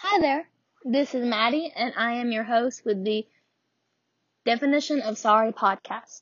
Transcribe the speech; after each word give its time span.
Hi 0.00 0.20
there, 0.20 0.46
this 0.84 1.14
is 1.14 1.24
Maddie, 1.24 1.72
and 1.74 1.94
I 1.96 2.16
am 2.16 2.30
your 2.30 2.44
host 2.44 2.84
with 2.84 3.02
the 3.02 3.26
Definition 4.44 5.00
of 5.00 5.16
Sorry 5.16 5.52
podcast. 5.52 6.20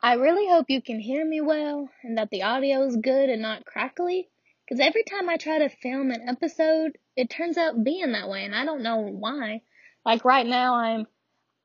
I 0.00 0.14
really 0.14 0.48
hope 0.48 0.66
you 0.68 0.80
can 0.80 1.00
hear 1.00 1.26
me 1.26 1.40
well 1.40 1.88
and 2.04 2.18
that 2.18 2.30
the 2.30 2.44
audio 2.44 2.86
is 2.86 2.94
good 2.94 3.30
and 3.30 3.42
not 3.42 3.64
crackly. 3.66 4.28
Because 4.64 4.78
every 4.78 5.02
time 5.02 5.28
I 5.28 5.38
try 5.38 5.58
to 5.58 5.68
film 5.68 6.12
an 6.12 6.28
episode, 6.28 6.98
it 7.16 7.30
turns 7.30 7.58
out 7.58 7.82
being 7.82 8.12
that 8.12 8.28
way, 8.28 8.44
and 8.44 8.54
I 8.54 8.64
don't 8.64 8.84
know 8.84 8.98
why. 8.98 9.62
Like 10.06 10.24
right 10.24 10.46
now, 10.46 10.76
I'm 10.76 11.08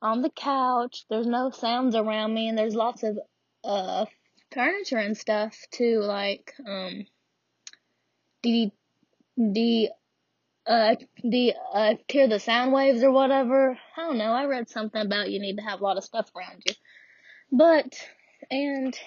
on 0.02 0.22
the 0.22 0.30
couch. 0.30 1.06
There's 1.10 1.28
no 1.28 1.50
sounds 1.52 1.96
around 1.96 2.34
me, 2.34 2.50
and 2.50 2.58
there's 2.58 2.76
lots 2.76 3.04
of 3.04 3.18
uh 3.64 4.06
furniture 4.52 4.98
and 4.98 5.18
stuff 5.18 5.56
to 5.72 6.00
like 6.00 6.54
um 6.66 7.06
de 8.42 8.72
de 9.38 9.90
uh 10.66 10.96
de 11.30 11.54
uh 11.74 11.96
hear 12.08 12.28
the 12.28 12.40
sound 12.40 12.72
waves 12.72 13.04
or 13.04 13.12
whatever. 13.12 13.78
I 13.98 14.02
don't 14.02 14.18
know. 14.18 14.32
I 14.32 14.46
read 14.46 14.70
something 14.70 15.02
about 15.02 15.32
you 15.32 15.40
need 15.40 15.58
to 15.58 15.64
have 15.64 15.82
a 15.82 15.84
lot 15.84 15.98
of 15.98 16.04
stuff 16.04 16.30
around 16.36 16.64
you, 16.66 16.74
but 17.52 17.94
and 18.50 18.98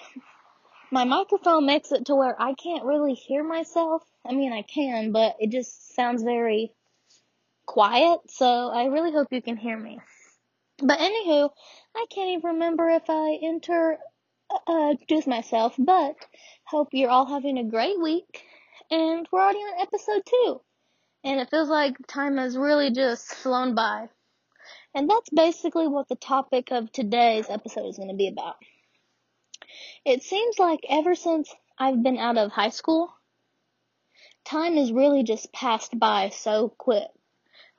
my 0.91 1.05
microphone 1.05 1.65
makes 1.65 1.91
it 1.91 2.05
to 2.05 2.15
where 2.15 2.39
I 2.39 2.53
can't 2.53 2.85
really 2.85 3.15
hear 3.15 3.43
myself. 3.43 4.03
I 4.23 4.33
mean, 4.33 4.53
I 4.53 4.61
can, 4.61 5.11
but 5.11 5.35
it 5.39 5.49
just 5.49 5.95
sounds 5.95 6.21
very 6.21 6.71
quiet. 7.65 8.19
So 8.29 8.45
I 8.45 8.85
really 8.85 9.11
hope 9.11 9.29
you 9.31 9.41
can 9.41 9.57
hear 9.57 9.77
me. 9.77 9.99
But 10.79 10.99
anywho, 10.99 11.49
I 11.95 12.05
can't 12.09 12.29
even 12.29 12.51
remember 12.51 12.89
if 12.89 13.03
I 13.09 13.37
enter 13.41 13.99
uh, 14.67 14.89
introduce 14.91 15.27
myself, 15.27 15.75
but 15.77 16.15
hope 16.65 16.89
you're 16.91 17.09
all 17.09 17.25
having 17.25 17.57
a 17.57 17.63
great 17.63 17.99
week. 17.99 18.43
And 18.91 19.27
we're 19.31 19.41
already 19.41 19.59
on 19.59 19.81
episode 19.81 20.23
two. 20.25 20.61
And 21.23 21.39
it 21.39 21.49
feels 21.49 21.69
like 21.69 21.95
time 22.07 22.37
has 22.37 22.57
really 22.57 22.91
just 22.91 23.33
flown 23.33 23.75
by. 23.75 24.09
And 24.93 25.09
that's 25.09 25.29
basically 25.29 25.87
what 25.87 26.07
the 26.07 26.15
topic 26.15 26.71
of 26.71 26.91
today's 26.91 27.49
episode 27.49 27.87
is 27.87 27.97
going 27.97 28.09
to 28.09 28.15
be 28.15 28.27
about. 28.27 28.55
It 30.05 30.21
seems 30.23 30.59
like 30.59 30.81
ever 30.89 31.15
since 31.15 31.53
I've 31.79 32.03
been 32.03 32.17
out 32.17 32.37
of 32.37 32.51
high 32.51 32.69
school, 32.69 33.13
time 34.45 34.75
has 34.75 34.91
really 34.91 35.23
just 35.23 35.51
passed 35.53 35.97
by 35.97 36.29
so 36.29 36.69
quick. 36.69 37.09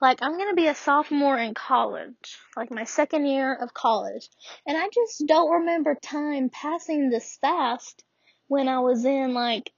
Like, 0.01 0.21
I'm 0.21 0.37
gonna 0.37 0.53
be 0.55 0.67
a 0.67 0.75
sophomore 0.75 1.37
in 1.37 1.53
college, 1.53 2.37
like 2.57 2.69
my 2.71 2.83
second 2.83 3.25
year 3.25 3.53
of 3.53 3.73
college, 3.73 4.29
and 4.67 4.77
I 4.77 4.89
just 4.93 5.25
don't 5.25 5.51
remember 5.59 5.95
time 5.95 6.49
passing 6.49 7.09
this 7.09 7.37
fast 7.41 8.03
when 8.47 8.67
I 8.67 8.79
was 8.81 9.05
in 9.05 9.33
like 9.33 9.71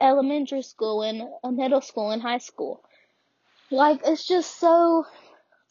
elementary 0.00 0.62
school 0.62 1.02
and 1.02 1.22
uh, 1.42 1.50
middle 1.50 1.80
school 1.80 2.10
and 2.10 2.22
high 2.22 2.38
school. 2.38 2.84
Like, 3.70 4.00
it's 4.04 4.26
just 4.26 4.58
so 4.58 5.04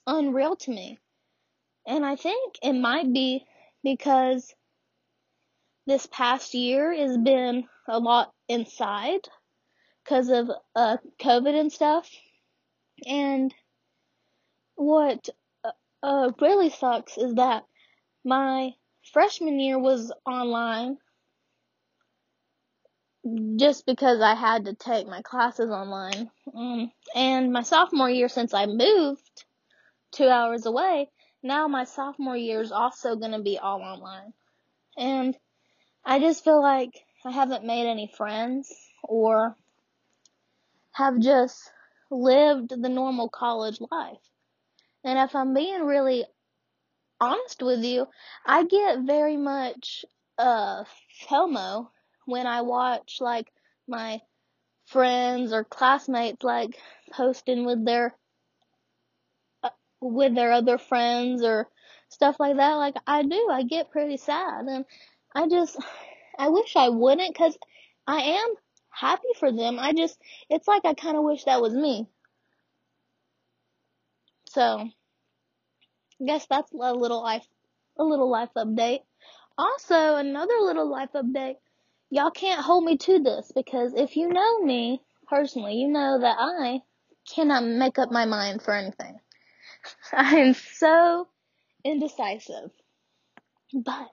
unreal 0.07 0.55
to 0.57 0.71
me. 0.71 0.99
And 1.85 2.05
I 2.05 2.15
think 2.15 2.55
it 2.61 2.73
might 2.73 3.11
be 3.11 3.45
because 3.83 4.53
this 5.85 6.05
past 6.07 6.53
year 6.53 6.93
has 6.93 7.17
been 7.17 7.67
a 7.87 7.99
lot 7.99 8.31
inside 8.47 9.27
because 10.03 10.29
of 10.29 10.49
uh, 10.75 10.97
COVID 11.21 11.59
and 11.59 11.71
stuff. 11.71 12.09
And 13.05 13.53
what 14.75 15.29
uh, 15.63 15.71
uh, 16.03 16.31
really 16.41 16.69
sucks 16.69 17.17
is 17.17 17.35
that 17.35 17.63
my 18.23 18.71
freshman 19.11 19.59
year 19.59 19.79
was 19.79 20.11
online 20.25 20.97
just 23.57 23.85
because 23.85 24.21
I 24.21 24.35
had 24.35 24.65
to 24.65 24.73
take 24.73 25.07
my 25.07 25.21
classes 25.21 25.69
online. 25.69 26.29
Um, 26.55 26.91
and 27.15 27.51
my 27.51 27.63
sophomore 27.63 28.09
year, 28.09 28.29
since 28.29 28.53
I 28.53 28.65
moved 28.65 29.45
two 30.11 30.27
hours 30.27 30.65
away, 30.65 31.09
now 31.43 31.67
my 31.67 31.83
sophomore 31.83 32.37
year 32.37 32.61
is 32.61 32.71
also 32.71 33.15
going 33.15 33.33
to 33.33 33.41
be 33.41 33.57
all 33.57 33.81
online. 33.81 34.33
And 34.97 35.37
I 36.05 36.19
just 36.19 36.43
feel 36.43 36.61
like 36.61 36.91
I 37.25 37.31
haven't 37.31 37.65
made 37.65 37.87
any 37.87 38.11
friends 38.15 38.73
or 39.03 39.55
have 40.91 41.19
just 41.19 41.71
lived 42.11 42.69
the 42.69 42.89
normal 42.89 43.29
college 43.29 43.79
life. 43.91 44.17
And 45.03 45.17
if 45.19 45.35
I'm 45.35 45.53
being 45.53 45.83
really 45.85 46.25
honest 47.19 47.61
with 47.61 47.83
you, 47.83 48.07
I 48.45 48.65
get 48.65 48.99
very 48.99 49.37
much 49.37 50.05
uh 50.37 50.83
FOMO 51.27 51.89
when 52.25 52.47
I 52.47 52.61
watch 52.61 53.17
like 53.19 53.51
my 53.87 54.21
friends 54.85 55.53
or 55.53 55.63
classmates 55.63 56.43
like 56.43 56.77
posting 57.11 57.65
with 57.65 57.85
their 57.85 58.15
uh, 59.63 59.69
with 60.01 60.33
their 60.35 60.51
other 60.51 60.77
friends 60.77 61.43
or 61.43 61.67
stuff 62.09 62.37
like 62.39 62.57
that. 62.57 62.73
Like 62.75 62.95
I 63.05 63.23
do, 63.23 63.49
I 63.51 63.63
get 63.63 63.91
pretty 63.91 64.17
sad 64.17 64.65
and 64.65 64.85
I 65.35 65.47
just 65.47 65.77
I 66.37 66.49
wish 66.49 66.75
I 66.75 66.89
wouldn't 66.89 67.35
cuz 67.35 67.57
I 68.07 68.21
am 68.21 68.53
happy 68.99 69.29
for 69.39 69.51
them. 69.51 69.79
I 69.79 69.93
just 69.93 70.17
it's 70.49 70.67
like 70.67 70.85
I 70.85 70.93
kind 70.93 71.17
of 71.17 71.23
wish 71.23 71.45
that 71.45 71.61
was 71.61 71.73
me. 71.73 72.07
So, 74.49 74.89
I 76.21 76.25
guess 76.25 76.47
that's 76.49 76.71
a 76.71 76.93
little 76.93 77.21
life, 77.21 77.45
a 77.97 78.03
little 78.03 78.29
life 78.29 78.49
update. 78.57 79.01
Also, 79.57 80.15
another 80.15 80.55
little 80.61 80.89
life 80.89 81.09
update. 81.15 81.55
Y'all 82.09 82.31
can't 82.31 82.61
hold 82.61 82.83
me 82.83 82.97
to 82.97 83.19
this 83.19 83.51
because 83.53 83.93
if 83.95 84.15
you 84.15 84.27
know 84.27 84.59
me 84.61 85.01
personally, 85.27 85.75
you 85.75 85.87
know 85.87 86.19
that 86.19 86.37
I 86.39 86.81
cannot 87.31 87.63
make 87.63 87.99
up 87.99 88.11
my 88.11 88.25
mind 88.25 88.63
for 88.63 88.73
anything. 88.73 89.19
I 90.13 90.37
am 90.37 90.53
so 90.55 91.27
indecisive. 91.83 92.71
But 93.73 94.09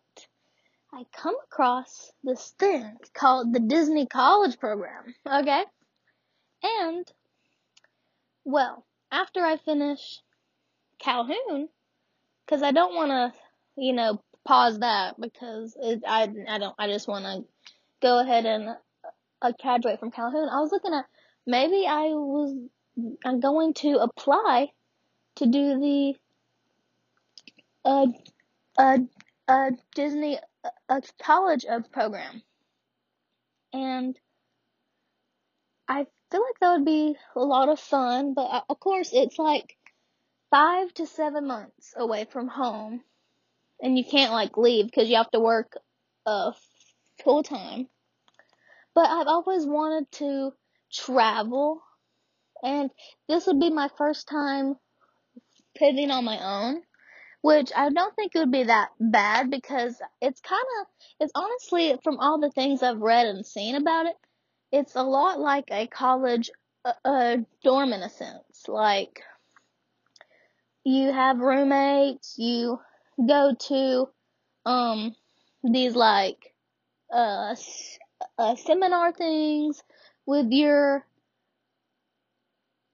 I 0.92 1.04
come 1.12 1.34
across 1.44 2.12
this 2.24 2.54
thing 2.58 2.97
called 3.12 3.52
the 3.52 3.60
Disney 3.60 4.06
College 4.06 4.58
Program, 4.58 5.14
okay? 5.26 5.64
And, 6.62 7.06
well, 8.44 8.84
after 9.10 9.41
I 9.41 9.56
finish 9.56 10.20
Calhoun, 10.98 11.69
because 12.44 12.62
I 12.62 12.72
don't 12.72 12.94
want 12.94 13.10
to, 13.10 13.32
you 13.76 13.92
know, 13.92 14.20
pause 14.46 14.78
that 14.78 15.20
because 15.20 15.76
it, 15.80 16.02
I 16.06 16.28
I 16.48 16.58
don't 16.58 16.75
I 16.78 16.86
just 16.86 17.08
want 17.08 17.25
to 17.25 17.44
go 18.00 18.20
ahead 18.20 18.46
and 18.46 18.76
uh, 19.42 19.52
graduate 19.60 19.98
from 19.98 20.12
Calhoun. 20.12 20.48
I 20.48 20.60
was 20.60 20.70
looking 20.72 20.94
at 20.94 21.04
maybe 21.46 21.86
I 21.86 22.08
was 22.12 22.56
I'm 23.25 23.41
going 23.41 23.75
to 23.75 23.98
apply 23.98 24.69
to 25.36 25.46
do 25.46 25.78
the 25.80 26.14
uh 27.84 28.06
uh 28.78 28.98
uh 29.48 29.70
Disney 29.94 30.38
uh, 30.88 31.00
college 31.22 31.65
program, 31.93 32.43
and 33.72 34.19
I 35.88 36.06
feel 36.31 36.43
like 36.43 36.59
that 36.60 36.72
would 36.72 36.84
be 36.84 37.16
a 37.34 37.41
lot 37.41 37.69
of 37.69 37.81
fun. 37.81 38.34
But 38.34 38.47
uh, 38.47 38.60
of 38.69 38.81
course, 38.81 39.10
it's 39.12 39.38
like 39.38 39.76
five 40.50 40.93
to 40.94 41.06
seven 41.06 41.47
months 41.47 41.94
away 41.97 42.26
from 42.31 42.49
home 42.49 43.03
and 43.81 43.99
you 43.99 44.05
can't 44.05 44.32
like 44.32 44.56
leave 44.56 44.87
because 44.87 45.09
you 45.09 45.16
have 45.16 45.31
to 45.31 45.41
work 45.41 45.72
uh 46.25 46.53
full 47.22 47.43
time. 47.43 47.88
But 48.94 49.10
I've 49.10 49.26
always 49.26 49.66
wanted 49.66 50.10
to 50.12 50.53
travel 50.93 51.82
and 52.62 52.91
this 53.28 53.47
would 53.47 53.60
be 53.60 53.71
my 53.71 53.91
first 53.99 54.28
time 54.28 54.76
pivoting 55.76 56.10
on 56.10 56.25
my 56.25 56.38
own, 56.43 56.82
which 57.46 57.70
I 57.76 57.90
don't 57.90 58.16
think 58.16 58.32
it 58.34 58.40
would 58.40 58.50
be 58.50 58.64
that 58.64 58.88
bad 58.98 59.52
because 59.52 60.02
it's 60.20 60.40
kind 60.40 60.64
of 60.81 60.87
it's 61.20 61.31
honestly 61.32 61.96
from 62.02 62.19
all 62.19 62.40
the 62.40 62.50
things 62.50 62.82
I've 62.82 62.98
read 62.98 63.26
and 63.26 63.46
seen 63.46 63.76
about 63.76 64.06
it, 64.06 64.16
it's 64.72 64.96
a 64.96 65.04
lot 65.04 65.38
like 65.38 65.69
a 65.70 65.87
college 65.87 66.50
uh, 67.04 67.37
dorm 67.62 67.93
in 67.93 68.02
a 68.02 68.10
sense. 68.10 68.64
Like 68.66 69.22
you 70.82 71.12
have 71.12 71.38
roommates, 71.38 72.34
you 72.37 72.81
go 73.16 73.54
to 73.69 74.08
um 74.69 75.14
these 75.62 75.94
like 75.94 76.52
uh, 77.14 77.54
uh 78.38 78.56
seminar 78.56 79.12
things 79.12 79.84
with 80.26 80.50
your 80.50 81.06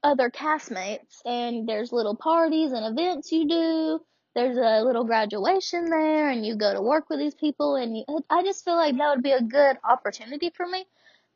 other 0.03 0.29
castmates 0.29 1.23
and 1.25 1.67
there's 1.67 1.91
little 1.91 2.17
parties 2.17 2.73
and 2.73 2.85
events 2.85 3.33
you 3.33 3.49
do 3.49 4.01
there's 4.35 4.57
a 4.57 4.83
little 4.85 5.05
graduation 5.05 5.87
there 5.87 6.31
and 6.31 6.47
you 6.47 6.57
go 6.57 6.73
to 6.75 6.83
work 6.83 7.11
with 7.11 7.19
these 7.19 7.35
people 7.35 7.77
and 7.77 7.97
you, 7.97 8.05
I 8.31 8.43
just 8.43 8.65
feel 8.65 8.77
like 8.77 8.97
that 8.97 9.15
would 9.15 9.23
be 9.23 9.33
a 9.33 9.43
good 9.43 9.79
opportunity 9.85 10.51
for 10.55 10.67
me 10.67 10.87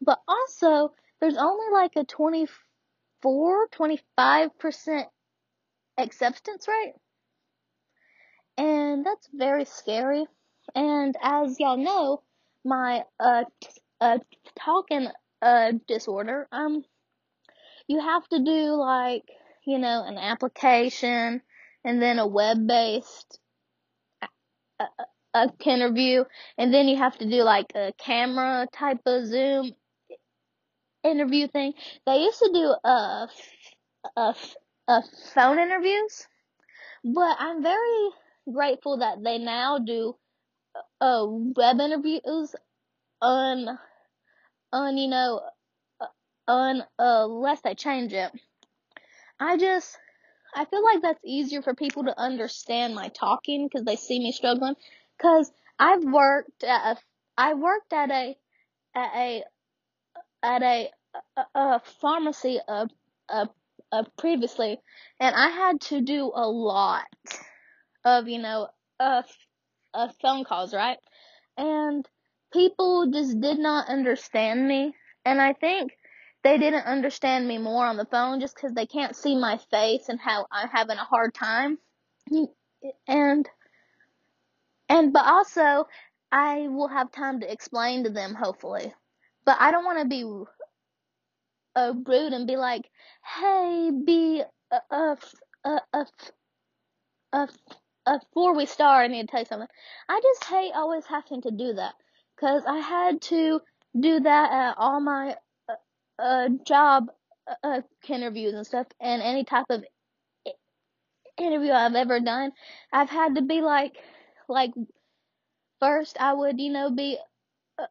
but 0.01 0.21
also 0.29 0.93
there's 1.21 1.37
only 1.37 1.73
like 1.73 1.93
a 1.97 2.05
24 2.05 3.69
25% 3.73 5.05
acceptance 5.99 6.69
rate 6.69 6.95
and 8.59 9.05
that's 9.05 9.29
very 9.33 9.65
scary. 9.65 10.27
And 10.75 11.17
as 11.23 11.59
y'all 11.61 11.77
know, 11.77 12.23
my 12.65 13.05
uh, 13.21 13.45
t- 13.61 13.69
uh 14.01 14.19
talking 14.59 15.09
uh 15.43 15.73
disorder, 15.87 16.49
um, 16.53 16.85
you 17.87 18.01
have 18.01 18.27
to 18.29 18.39
do 18.43 18.75
like 18.75 19.31
you 19.67 19.79
know 19.79 20.05
an 20.05 20.19
application 20.19 21.43
and 21.87 22.03
then 22.03 22.19
a 22.19 22.27
web 22.27 22.67
based 22.67 23.39
uh, 24.79 24.87
uh, 25.33 25.49
interview, 25.65 26.25
and 26.59 26.75
then 26.75 26.89
you 26.89 26.97
have 26.97 27.17
to 27.19 27.31
do 27.31 27.43
like 27.45 27.73
a 27.75 27.93
camera 27.97 28.67
type 28.73 29.01
of 29.07 29.27
Zoom 29.27 29.73
interview 31.05 31.47
thing. 31.47 31.73
They 32.05 32.19
used 32.19 32.41
to 32.41 32.51
do 32.53 32.75
a 32.85 33.29
a, 34.17 34.35
a 34.89 35.03
phone 35.35 35.59
interviews, 35.61 36.27
but 37.05 37.37
I'm 37.39 37.63
very 37.63 38.11
grateful 38.53 38.99
that 38.99 39.23
they 39.23 39.39
now 39.39 39.79
do 39.79 40.17
uh, 41.01 41.25
web 41.29 41.81
interviews 41.81 42.55
on 43.23 43.79
on 44.73 44.99
you 44.99 45.09
know 45.09 45.41
on 46.49 46.83
uh, 46.99 47.27
unless 47.29 47.61
they 47.61 47.77
change 47.77 48.13
it. 48.13 48.33
I 49.39 49.57
just 49.57 49.97
I 50.57 50.65
feel 50.65 50.83
like 50.83 51.03
that's 51.03 51.21
easier 51.25 51.63
for 51.63 51.75
people 51.75 52.05
to 52.05 52.19
understand 52.19 52.95
my 52.95 53.09
talking 53.09 53.69
because 53.69 53.85
they 53.85 53.97
see 53.97 54.19
me 54.19 54.33
struggling. 54.33 54.75
Cause 55.21 55.53
I've 55.79 56.05
worked 56.05 56.65
at 56.65 56.97
a 56.97 57.01
I 57.37 57.55
worked 57.55 57.93
at 57.93 58.11
a 58.11 58.37
at 58.95 59.11
a 59.15 59.45
at 60.43 60.63
a 60.63 60.91
a, 61.37 61.43
a 61.55 61.83
pharmacy 62.01 62.61
previously, 64.19 64.79
and 65.21 65.35
I 65.35 65.49
had 65.49 65.81
to 65.83 66.01
do 66.01 66.33
a 66.35 66.49
lot 66.49 67.05
of 68.05 68.29
you 68.29 68.39
know 68.39 68.69
uh, 68.99 69.23
uh 69.95 70.09
phone 70.23 70.45
calls, 70.45 70.75
right? 70.75 70.99
And 71.59 72.07
people 72.53 73.11
just 73.13 73.41
did 73.41 73.59
not 73.59 73.89
understand 73.89 74.67
me, 74.67 74.95
and 75.25 75.41
I 75.41 75.53
think 75.53 75.93
they 76.47 76.59
didn't 76.59 76.87
understand 76.87 77.49
me 77.49 77.59
more 77.59 77.85
on 77.85 77.97
the 77.97 78.05
phone 78.05 78.39
just 78.39 78.55
because 78.55 78.73
they 78.73 78.87
can't 78.87 79.17
see 79.17 79.37
my 79.37 79.59
face 79.73 80.09
and 80.09 80.21
how 80.21 80.47
I'm 80.53 80.69
having 80.69 80.97
a 80.97 81.05
hard 81.05 81.35
time. 81.35 81.77
And 83.09 83.49
and 84.89 85.13
but 85.13 85.25
also 85.25 85.89
I 86.31 86.69
will 86.69 86.87
have 86.87 87.11
time 87.11 87.41
to 87.41 87.51
explain 87.53 88.05
to 88.05 88.11
them 88.11 88.37
hopefully. 88.37 88.95
But 89.45 89.57
I 89.59 89.73
don't 89.73 89.85
want 89.85 89.99
to 89.99 90.05
be 90.05 90.23
uh, 91.75 91.95
rude 92.07 92.33
and 92.33 92.47
be 92.47 92.57
like, 92.57 92.89
"Hey, 93.25 93.91
be 94.05 94.45
a 94.71 94.81
a 94.95 95.19
a 95.65 96.07
a, 97.33 97.49
a, 98.07 98.21
before 98.21 98.55
we 98.55 98.67
start, 98.67 99.05
I 99.05 99.09
need 99.09 99.23
to 99.23 99.27
tell 99.27 99.41
you 99.41 99.47
something." 99.47 99.69
I 100.09 100.21
just 100.23 100.45
hate 100.45 100.73
always 100.77 101.07
having 101.07 101.43
to 101.43 101.51
do 101.51 101.73
that 101.73 101.95
because 102.37 102.63
I 102.69 102.79
had 102.79 103.21
to 103.23 103.61
do 103.99 104.21
that 104.21 104.53
at 104.53 104.75
all 104.79 105.01
my 105.01 105.35
uh, 106.19 106.49
job 106.67 107.11
uh, 107.63 107.81
interviews 108.09 108.55
and 108.55 108.67
stuff, 108.67 108.87
and 109.01 109.23
any 109.23 109.45
type 109.45 109.67
of 109.71 109.85
interview 111.39 111.73
I've 111.73 111.95
ever 111.95 112.21
done, 112.21 112.53
I've 112.93 113.11
had 113.11 113.35
to 113.37 113.43
be 113.43 113.61
like, 113.61 113.97
like, 114.49 114.73
first 115.81 116.17
I 116.21 116.33
would, 116.33 116.61
you 116.61 116.73
know, 116.73 116.91
be 116.91 117.19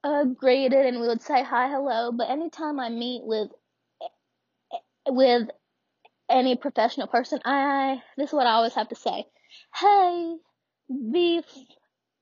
uh, 0.03 0.25
greeted 0.25 0.85
and 0.85 0.99
we 0.99 1.07
would 1.07 1.21
say 1.21 1.43
hi, 1.43 1.69
hello, 1.69 2.11
but 2.11 2.29
anytime 2.29 2.79
I 2.79 2.89
meet 2.89 3.21
with 3.23 3.49
with 5.07 5.49
any 6.29 6.55
professional 6.55 7.07
person, 7.07 7.39
I 7.45 8.01
this 8.17 8.29
is 8.29 8.33
what 8.33 8.47
I 8.47 8.51
always 8.51 8.73
have 8.73 8.89
to 8.89 8.95
say. 8.95 9.25
Hey, 9.75 10.35
be 10.89 11.43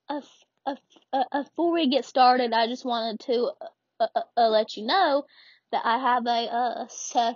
before 0.08 1.72
we 1.72 1.90
get 1.90 2.06
started, 2.06 2.54
I 2.54 2.68
just 2.68 2.86
wanted 2.86 3.20
to 3.22 3.52
uh, 4.00 4.08
uh, 4.16 4.22
uh, 4.38 4.50
let 4.50 4.76
you 4.76 4.86
know 4.86 5.26
that 5.74 5.82
I 5.84 5.98
have 5.98 6.26
a 6.28 6.30
uh, 6.30 6.86
set, 6.88 7.36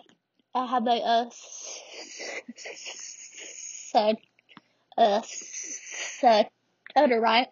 I 0.55 0.65
have 0.67 0.87
a 0.87 0.91
uh, 0.91 1.29
set, 3.91 4.15
uh, 4.97 5.21
stutter, 5.25 7.19
right? 7.19 7.47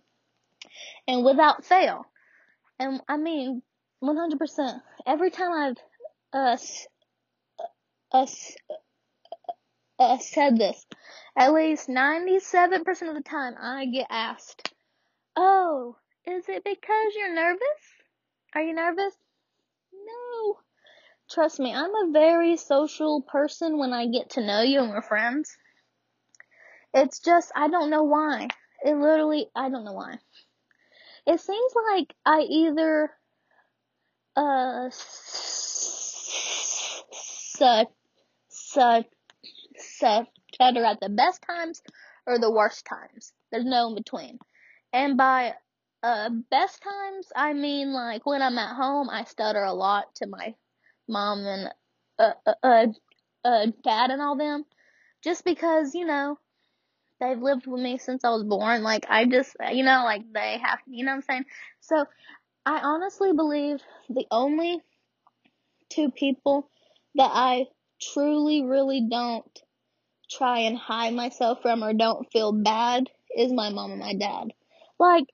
And 1.08 1.26
without 1.26 1.66
fail. 1.66 2.06
And 2.80 3.02
I 3.08 3.18
mean, 3.18 3.62
100%. 4.04 4.82
Every 5.08 5.32
time 5.32 5.52
I've 5.52 5.78
uh, 6.34 6.58
uh, 8.12 8.28
uh, 10.00 10.18
said 10.20 10.58
this. 10.58 10.86
At 11.36 11.54
least 11.54 11.90
97% 11.90 13.10
of 13.10 13.16
the 13.16 13.24
time 13.26 13.56
I 13.60 13.86
get 13.88 14.08
asked, 14.10 14.74
Oh, 15.36 15.98
is 16.26 16.48
it 16.48 16.64
because 16.64 17.14
you're 17.16 17.34
nervous? 17.34 17.60
Are 18.54 18.62
you 18.62 18.74
nervous? 18.74 19.14
No. 19.94 20.60
Trust 21.32 21.60
me, 21.60 21.74
I'm 21.74 21.96
a 21.96 22.12
very 22.12 22.56
social 22.56 23.22
person 23.22 23.78
when 23.78 23.94
I 23.94 24.08
get 24.08 24.32
to 24.32 24.46
know 24.46 24.62
you 24.62 24.80
and 24.80 24.92
we're 24.92 25.02
friends. 25.02 25.58
It's 26.94 27.20
just, 27.20 27.52
I 27.56 27.68
don't 27.68 27.90
know 27.90 28.04
why. 28.04 28.48
It 28.84 28.96
literally, 28.96 29.48
I 29.56 29.70
don't 29.70 29.86
know 29.86 29.94
why. 29.94 30.20
It 31.26 31.40
seems 31.40 31.74
like 31.94 32.14
I 32.26 32.42
either, 32.42 33.12
uh, 34.36 34.90
such 37.56 37.88
such 38.50 39.08
stutter 39.78 40.86
at 40.86 41.00
the 41.00 41.10
best 41.10 41.42
times 41.48 41.82
or 42.28 42.38
the 42.40 42.52
worst 42.52 42.86
times. 42.86 43.34
There's 43.52 43.66
no 43.66 43.90
in 43.90 43.96
between. 43.96 44.40
And 44.94 45.18
by 45.18 45.54
uh, 46.04 46.30
best 46.52 46.82
times, 46.82 47.32
I 47.36 47.54
mean 47.54 47.94
like 47.94 48.26
when 48.26 48.42
I'm 48.42 48.58
at 48.58 48.76
home, 48.76 49.10
I 49.10 49.24
stutter 49.24 49.64
a 49.64 49.74
lot 49.74 50.14
to 50.16 50.28
my 50.28 50.54
mom 51.08 51.46
and 51.46 51.70
uh, 52.20 52.32
uh, 52.46 52.54
uh, 52.64 52.88
uh, 53.44 53.68
dad 53.84 54.12
and 54.12 54.22
all 54.22 54.38
them, 54.38 54.66
just 55.24 55.44
because 55.46 55.96
you 55.96 56.06
know 56.06 56.38
they've 57.20 57.42
lived 57.42 57.68
with 57.68 57.82
me 57.82 57.98
since 57.98 58.24
I 58.24 58.30
was 58.30 58.44
born. 58.44 58.84
Like 58.84 59.06
I 59.10 59.26
just, 59.26 59.56
you 59.72 59.84
know, 59.84 60.04
like 60.04 60.22
they 60.34 60.60
have, 60.64 60.80
you 60.88 61.06
know 61.06 61.12
what 61.12 61.18
I'm 61.18 61.22
saying. 61.24 61.46
So 61.82 62.06
I 62.66 62.80
honestly 62.80 63.34
believe 63.34 63.80
the 64.10 64.26
only 64.32 64.82
two 65.90 66.12
people 66.12 66.70
that 67.16 67.32
I 67.34 67.68
truly 68.02 68.64
really 68.64 69.08
don't 69.10 69.46
try 70.30 70.60
and 70.60 70.78
hide 70.78 71.14
myself 71.14 71.62
from 71.62 71.84
or 71.84 71.94
don't 71.94 72.30
feel 72.32 72.52
bad 72.52 73.10
is 73.38 73.52
my 73.52 73.70
mom 73.70 73.92
and 73.92 74.00
my 74.00 74.14
dad. 74.14 74.48
Like, 75.00 75.26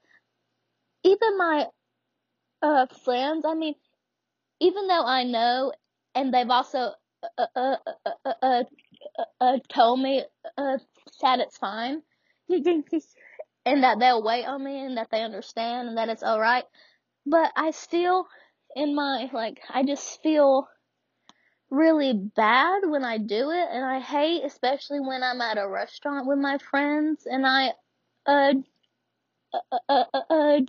even 1.04 1.38
my 1.38 1.68
uh, 2.62 2.86
friends, 3.04 3.46
I 3.46 3.56
mean, 3.56 3.75
even 4.62 4.88
though 4.88 5.06
I 5.06 5.24
know, 5.24 5.74
and 6.15 6.34
they've 6.34 6.50
also 6.50 6.94
uh, 7.38 7.46
uh, 7.56 7.75
uh, 8.25 8.34
uh, 8.41 8.63
uh 9.41 9.58
told 9.70 10.00
me 10.00 10.24
uh, 10.58 10.77
that 11.22 11.39
it's 11.39 11.58
fine, 11.58 12.01
and 12.50 13.84
that 13.84 14.00
they'll 14.00 14.24
wait 14.24 14.46
on 14.46 14.63
me, 14.63 14.86
and 14.86 14.98
that 14.98 15.10
they 15.12 15.22
understand, 15.24 15.89
and 15.89 15.98
that 15.98 16.10
it's 16.10 16.24
alright, 16.24 16.65
but 17.25 17.51
I 17.56 17.72
still, 17.72 18.27
in 18.75 18.96
my, 18.96 19.30
like, 19.34 19.60
I 19.70 19.84
just 19.84 20.22
feel 20.24 20.68
really 21.70 22.13
bad 22.13 22.82
when 22.86 23.03
I 23.03 23.18
do 23.18 23.50
it, 23.51 23.68
and 23.72 23.84
I 23.84 24.00
hate, 24.00 24.44
especially 24.44 25.00
when 25.00 25.24
I'm 25.24 25.41
at 25.41 25.58
a 25.58 25.68
restaurant 25.68 26.27
with 26.27 26.38
my 26.38 26.58
friends 26.58 27.25
and 27.25 27.48
I 27.48 27.70
uh 28.27 28.53
uh 29.53 29.60
uh 29.89 30.03
uh, 30.13 30.22
uh, 30.30 30.60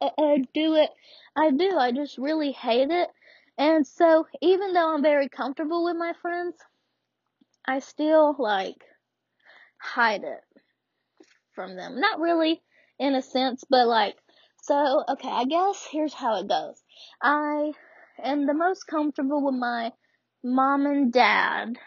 uh, 0.00 0.10
uh 0.18 0.36
do 0.52 0.74
it. 0.74 0.90
I 1.36 1.50
do. 1.50 1.76
I 1.78 1.92
just 1.92 2.18
really 2.18 2.52
hate 2.52 2.90
it. 2.90 3.08
And 3.62 3.86
so, 3.86 4.26
even 4.40 4.72
though 4.72 4.92
I'm 4.92 5.02
very 5.02 5.28
comfortable 5.28 5.84
with 5.84 5.96
my 5.96 6.14
friends, 6.20 6.56
I 7.64 7.78
still 7.78 8.34
like 8.36 8.82
hide 9.78 10.24
it 10.24 10.40
from 11.54 11.76
them. 11.76 12.00
Not 12.00 12.18
really 12.18 12.60
in 12.98 13.14
a 13.14 13.22
sense, 13.22 13.62
but 13.70 13.86
like, 13.86 14.16
so, 14.64 15.04
okay, 15.10 15.28
I 15.28 15.44
guess 15.44 15.86
here's 15.88 16.12
how 16.12 16.40
it 16.40 16.48
goes. 16.48 16.82
I 17.22 17.70
am 18.20 18.46
the 18.46 18.54
most 18.54 18.88
comfortable 18.88 19.44
with 19.44 19.54
my 19.54 19.92
mom 20.42 20.86
and 20.86 21.12
dad, 21.12 21.78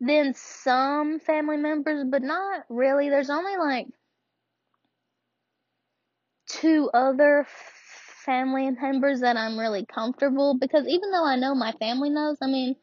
then 0.00 0.34
some 0.34 1.18
family 1.18 1.56
members, 1.56 2.04
but 2.10 2.22
not 2.22 2.64
really. 2.68 3.08
There's 3.08 3.30
only 3.30 3.56
like 3.56 3.86
two 6.46 6.90
other 6.92 7.46
family 8.28 8.70
members 8.70 9.20
that 9.20 9.38
I'm 9.38 9.58
really 9.58 9.86
comfortable 9.86 10.58
because 10.60 10.86
even 10.86 11.10
though 11.10 11.24
I 11.24 11.36
know 11.36 11.54
my 11.54 11.72
family 11.72 12.10
knows, 12.10 12.36
I 12.42 12.46
mean, 12.46 12.76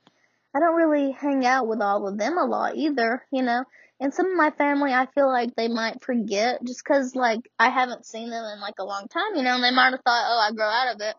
I 0.55 0.59
don't 0.59 0.75
really 0.75 1.11
hang 1.11 1.45
out 1.45 1.67
with 1.67 1.81
all 1.81 2.07
of 2.07 2.17
them 2.17 2.39
a 2.39 2.45
lot 2.45 2.75
either, 2.75 3.23
you 3.31 3.43
know. 3.43 3.63
And 3.99 4.11
some 4.11 4.25
of 4.25 4.35
my 4.35 4.49
family, 4.49 4.91
I 4.91 5.05
feel 5.13 5.27
like 5.27 5.55
they 5.55 5.67
might 5.67 6.03
forget 6.03 6.63
just 6.65 6.83
because, 6.83 7.15
like, 7.15 7.41
I 7.59 7.69
haven't 7.69 8.07
seen 8.07 8.31
them 8.31 8.43
in, 8.43 8.59
like, 8.59 8.79
a 8.79 8.83
long 8.83 9.07
time, 9.07 9.35
you 9.35 9.43
know, 9.43 9.53
and 9.55 9.63
they 9.63 9.71
might 9.71 9.91
have 9.91 10.01
thought, 10.03 10.25
oh, 10.27 10.49
I 10.49 10.51
grow 10.53 10.67
out 10.67 10.95
of 10.95 11.01
it, 11.01 11.15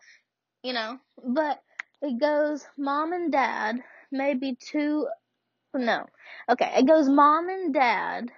you 0.61 0.73
know. 0.73 0.99
But 1.25 1.61
it 2.01 2.19
goes 2.19 2.65
mom 2.77 3.13
and 3.13 3.31
dad, 3.31 3.77
maybe 4.11 4.57
two, 4.59 5.07
no. 5.73 6.05
Okay, 6.49 6.71
it 6.77 6.85
goes 6.85 7.07
mom 7.07 7.47
and 7.47 7.73
dad, 7.73 8.29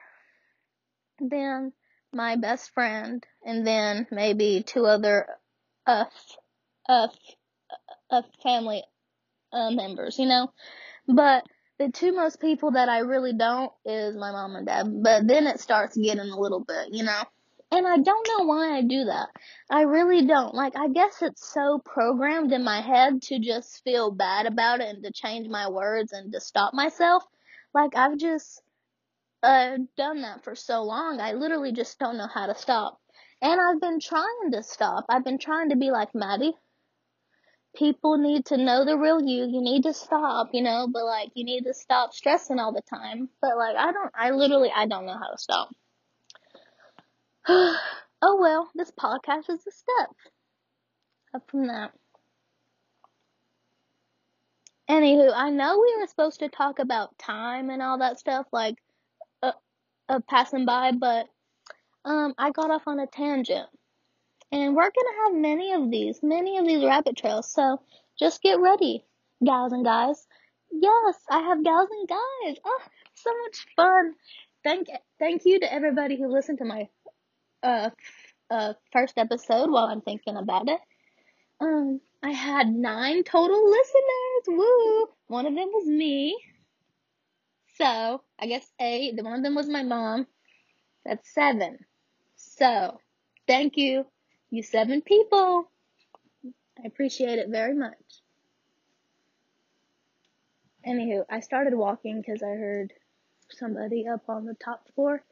then 1.19 1.74
my 2.13 2.36
best 2.36 2.72
friend, 2.74 3.25
and 3.43 3.65
then 3.65 4.08
maybe 4.12 4.63
two 4.65 4.86
other 4.86 5.27
uh, 5.89 6.05
uh, 6.88 7.08
uh, 8.12 8.22
family 8.43 8.84
uh, 9.51 9.72
members, 9.72 10.19
you 10.19 10.27
know. 10.27 10.51
But 11.08 11.43
the 11.79 11.89
two 11.89 12.13
most 12.13 12.39
people 12.39 12.72
that 12.72 12.89
I 12.89 13.00
really 13.00 13.34
don't 13.34 13.72
is 13.86 14.15
my 14.15 14.31
mom 14.31 14.55
and 14.55 14.67
dad. 14.67 15.03
But 15.03 15.27
then 15.27 15.48
it 15.48 15.60
starts 15.60 15.98
getting 15.98 16.29
a 16.29 16.39
little 16.39 16.63
bit, 16.63 16.89
you 16.91 17.03
know. 17.03 17.24
And 17.72 17.88
I 17.88 17.98
don't 17.98 18.27
know 18.27 18.46
why 18.46 18.77
I 18.77 18.81
do 18.81 19.05
that. 19.05 19.29
I 19.69 19.81
really 19.81 20.25
don't. 20.25 20.55
Like, 20.55 20.75
I 20.75 20.89
guess 20.89 21.22
it's 21.22 21.48
so 21.53 21.79
programmed 21.86 22.51
in 22.51 22.63
my 22.63 22.81
head 22.81 23.22
to 23.24 23.39
just 23.39 23.84
feel 23.84 24.12
bad 24.12 24.48
about 24.48 24.81
it 24.81 24.88
and 24.88 25.03
to 25.03 25.12
change 25.12 25.48
my 25.48 25.69
words 25.69 26.12
and 26.12 26.34
to 26.34 26.41
stop 26.41 26.74
myself. 26.74 27.24
Like, 27.74 27.96
I've 27.96 28.17
just 28.17 28.62
uh, 29.43 29.77
done 29.98 30.24
that 30.24 30.43
for 30.43 30.55
so 30.55 30.84
long. 30.84 31.22
I 31.22 31.34
literally 31.34 31.72
just 31.72 32.00
don't 32.00 32.17
know 32.17 32.27
how 32.27 32.48
to 32.48 32.55
stop. 32.55 32.99
And 33.41 33.60
I've 33.62 33.79
been 33.79 34.00
trying 34.00 34.51
to 34.51 34.63
stop. 34.63 35.05
I've 35.10 35.24
been 35.24 35.38
trying 35.38 35.69
to 35.69 35.75
be 35.75 35.91
like 35.91 36.13
Maddie. 36.13 36.53
People 37.75 38.17
need 38.17 38.46
to 38.48 38.58
know 38.58 38.84
the 38.84 38.98
real 38.98 39.22
you. 39.22 39.46
You 39.46 39.62
need 39.62 39.84
to 39.84 39.93
stop, 39.93 40.50
you 40.53 40.62
know, 40.62 40.88
but 40.91 41.05
like, 41.05 41.29
you 41.36 41.46
need 41.46 41.63
to 41.65 41.74
stop 41.74 42.13
stressing 42.13 42.60
all 42.60 42.74
the 42.74 42.81
time. 42.81 43.29
But 43.41 43.55
like, 43.58 43.75
I 43.77 43.91
don't, 43.91 44.12
I 44.13 44.31
literally, 44.31 44.72
I 44.75 44.88
don't 44.88 45.05
know 45.05 45.17
how 45.17 45.29
to 45.31 45.38
stop. 45.38 45.69
oh 47.48 48.38
well, 48.39 48.69
this 48.75 48.91
podcast 48.91 49.50
is 49.50 49.65
a 49.65 49.72
step 49.72 50.10
up 51.34 51.50
from 51.50 51.67
that. 51.67 51.91
Anywho, 54.89 55.31
I 55.34 55.51
know 55.51 55.79
we 55.79 55.96
were 56.00 56.08
supposed 56.08 56.39
to 56.39 56.50
talk 56.50 56.79
about 56.79 57.17
time 57.19 57.69
and 57.69 57.81
all 57.81 58.00
that 58.00 58.19
stuff, 58.19 58.48
like 58.51 58.75
uh, 59.43 59.51
uh, 60.10 60.19
passing 60.27 60.65
by, 60.65 60.91
but 60.91 61.27
um, 62.06 62.34
I 62.38 62.51
got 62.51 62.72
off 62.72 62.84
on 62.88 63.00
a 63.00 63.08
tangent, 63.08 63.68
and 64.51 64.75
we're 64.75 64.84
gonna 64.84 65.24
have 65.25 65.41
many 65.41 65.74
of 65.74 65.91
these, 65.91 66.20
many 66.24 66.58
of 66.58 66.65
these 66.65 66.84
rabbit 66.84 67.18
trails. 67.18 67.51
So 67.51 67.82
just 68.18 68.41
get 68.41 68.60
ready, 68.60 69.06
gals 69.46 69.74
and 69.74 69.86
guys. 69.86 70.25
Yes, 70.72 71.15
I 71.29 71.39
have 71.39 71.63
gals 71.63 71.89
and 71.91 72.08
guys. 72.08 72.58
Oh, 72.65 72.82
so 73.15 73.32
much 73.44 73.65
fun! 73.75 74.15
Thank 74.63 74.88
thank 75.20 75.46
you 75.46 75.60
to 75.60 75.74
everybody 75.74 76.18
who 76.18 76.32
listened 76.32 76.60
to 76.60 76.65
my 76.65 76.88
uh, 77.63 77.89
uh, 78.50 78.74
first 78.91 79.18
episode 79.18 79.70
while 79.70 79.86
I'm 79.86 80.01
thinking 80.01 80.38
about 80.38 80.70
it. 80.70 80.79
Um, 81.62 82.00
I 82.24 82.32
had 82.32 82.70
nine 82.70 83.24
total 83.24 83.70
listeners. 83.70 84.48
Woo! 84.48 85.08
One 85.27 85.46
of 85.46 85.56
them 85.56 85.70
was 85.74 85.86
me. 85.86 86.38
So, 87.77 88.24
I 88.38 88.46
guess 88.48 88.70
eight. 88.79 89.22
One 89.22 89.34
of 89.34 89.44
them 89.44 89.56
was 89.56 89.70
my 89.70 89.84
mom. 89.84 90.27
That's 91.06 91.34
seven. 91.34 91.79
So, 92.60 93.00
thank 93.48 93.78
you, 93.78 94.06
you 94.51 94.63
seven 94.63 95.01
people. 95.01 95.72
I 96.46 96.88
appreciate 96.88 97.39
it 97.39 97.50
very 97.50 97.74
much. 97.74 97.96
Anywho, 100.88 101.25
I 101.30 101.39
started 101.39 101.74
walking 101.74 102.22
because 102.22 102.44
I 102.44 102.50
heard 102.51 102.94
somebody 103.50 104.08
up 104.08 104.30
on 104.30 104.46
the 104.46 104.56
top 104.56 104.88
floor 104.96 105.24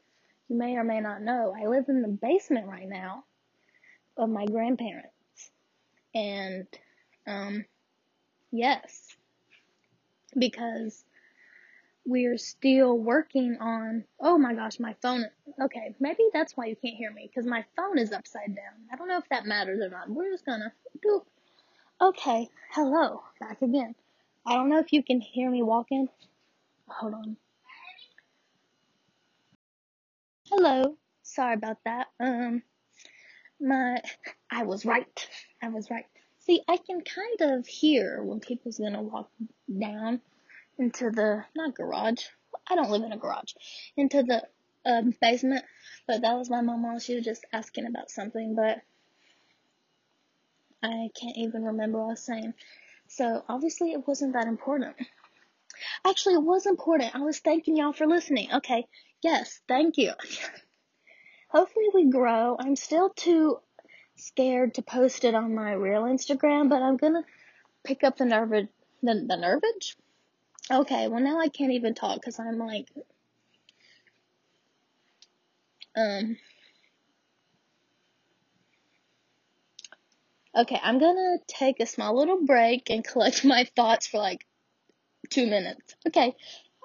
you 0.48 0.56
may 0.56 0.76
or 0.76 0.84
may 0.84 1.00
not 1.00 1.22
know, 1.22 1.54
I 1.56 1.66
live 1.66 1.84
in 1.88 2.02
the 2.02 2.08
basement 2.08 2.66
right 2.66 2.88
now 2.88 3.24
of 4.16 4.30
my 4.30 4.46
grandparents. 4.46 5.12
And, 6.14 6.66
um, 7.26 7.64
yes, 8.50 9.14
because 10.36 11.04
we're 12.08 12.38
still 12.38 12.98
working 12.98 13.58
on, 13.60 14.02
oh 14.18 14.38
my 14.38 14.54
gosh, 14.54 14.80
my 14.80 14.94
phone, 15.02 15.26
okay, 15.60 15.94
maybe 16.00 16.22
that's 16.32 16.56
why 16.56 16.64
you 16.64 16.74
can't 16.74 16.96
hear 16.96 17.12
me, 17.12 17.28
because 17.28 17.46
my 17.46 17.62
phone 17.76 17.98
is 17.98 18.12
upside 18.12 18.56
down. 18.56 18.88
I 18.90 18.96
don't 18.96 19.08
know 19.08 19.18
if 19.18 19.28
that 19.28 19.44
matters 19.44 19.80
or 19.82 19.90
not. 19.90 20.08
We're 20.08 20.30
just 20.32 20.46
gonna 20.46 20.72
do, 21.02 21.22
okay, 22.00 22.48
hello, 22.70 23.22
back 23.38 23.60
again. 23.60 23.94
I 24.46 24.54
don't 24.54 24.70
know 24.70 24.78
if 24.78 24.94
you 24.94 25.02
can 25.02 25.20
hear 25.20 25.50
me 25.50 25.62
walking. 25.62 26.08
Hold 26.86 27.12
on. 27.12 27.36
Hello. 30.50 30.96
Sorry 31.22 31.52
about 31.52 31.76
that. 31.84 32.06
Um, 32.18 32.62
my, 33.60 34.00
I 34.50 34.62
was 34.62 34.86
right. 34.86 35.28
I 35.62 35.68
was 35.68 35.90
right. 35.90 36.06
See, 36.38 36.62
I 36.66 36.78
can 36.78 37.02
kind 37.02 37.52
of 37.52 37.66
hear 37.66 38.22
when 38.22 38.40
people's 38.40 38.78
gonna 38.78 39.02
walk 39.02 39.28
down 39.78 40.22
into 40.78 41.10
the, 41.10 41.44
not 41.54 41.74
garage. 41.74 42.24
I 42.68 42.74
don't 42.74 42.90
live 42.90 43.02
in 43.02 43.12
a 43.12 43.16
garage. 43.16 43.52
Into 43.96 44.22
the, 44.22 44.42
um, 44.84 45.14
basement. 45.20 45.64
But 46.06 46.22
that 46.22 46.36
was 46.36 46.50
my 46.50 46.60
mom. 46.60 46.98
She 47.00 47.14
was 47.14 47.24
just 47.24 47.44
asking 47.52 47.86
about 47.86 48.10
something, 48.10 48.54
but 48.54 48.80
I 50.82 51.10
can't 51.20 51.36
even 51.36 51.64
remember 51.64 51.98
what 51.98 52.04
I 52.04 52.10
was 52.10 52.24
saying. 52.24 52.54
So 53.08 53.44
obviously 53.48 53.92
it 53.92 54.06
wasn't 54.06 54.34
that 54.34 54.46
important. 54.46 54.96
Actually, 56.06 56.34
it 56.34 56.42
was 56.42 56.66
important. 56.66 57.14
I 57.14 57.20
was 57.20 57.38
thanking 57.38 57.76
y'all 57.76 57.92
for 57.92 58.06
listening. 58.06 58.52
Okay. 58.52 58.86
Yes, 59.22 59.60
thank 59.68 59.98
you. 59.98 60.12
Hopefully 61.48 61.86
we 61.94 62.10
grow. 62.10 62.56
I'm 62.58 62.76
still 62.76 63.10
too 63.10 63.58
scared 64.16 64.74
to 64.74 64.82
post 64.82 65.24
it 65.24 65.34
on 65.34 65.54
my 65.54 65.72
real 65.72 66.02
Instagram, 66.02 66.68
but 66.68 66.82
I'm 66.82 66.96
gonna 66.96 67.24
pick 67.84 68.04
up 68.04 68.16
the 68.16 68.24
nerve 68.24 68.50
the, 68.50 68.68
the 69.02 69.36
nervage? 69.36 69.96
Okay, 70.70 71.08
well 71.08 71.20
now 71.22 71.40
I 71.40 71.48
can't 71.48 71.72
even 71.72 71.94
talk 71.94 72.16
because 72.20 72.38
I'm 72.38 72.58
like, 72.58 72.88
um, 75.96 76.36
okay, 80.56 80.78
I'm 80.82 80.98
gonna 80.98 81.38
take 81.46 81.80
a 81.80 81.86
small 81.86 82.16
little 82.18 82.44
break 82.44 82.90
and 82.90 83.04
collect 83.04 83.44
my 83.44 83.64
thoughts 83.76 84.06
for 84.06 84.18
like 84.18 84.46
two 85.30 85.46
minutes. 85.46 85.94
Okay, 86.06 86.34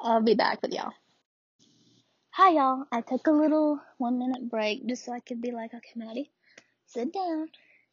I'll 0.02 0.24
be 0.24 0.36
back 0.36 0.62
with 0.62 0.72
y'all. 0.74 0.94
Hi 2.32 2.52
y'all, 2.52 2.86
I 2.92 3.02
took 3.02 3.28
a 3.28 3.32
little 3.32 3.82
one 3.98 4.18
minute 4.20 4.50
break 4.50 4.88
just 4.88 5.06
so 5.06 5.14
I 5.14 5.20
could 5.20 5.42
be 5.42 5.52
like, 5.52 5.74
okay, 5.74 5.94
Maddie, 5.96 6.32
sit 6.88 7.14
down, 7.14 7.50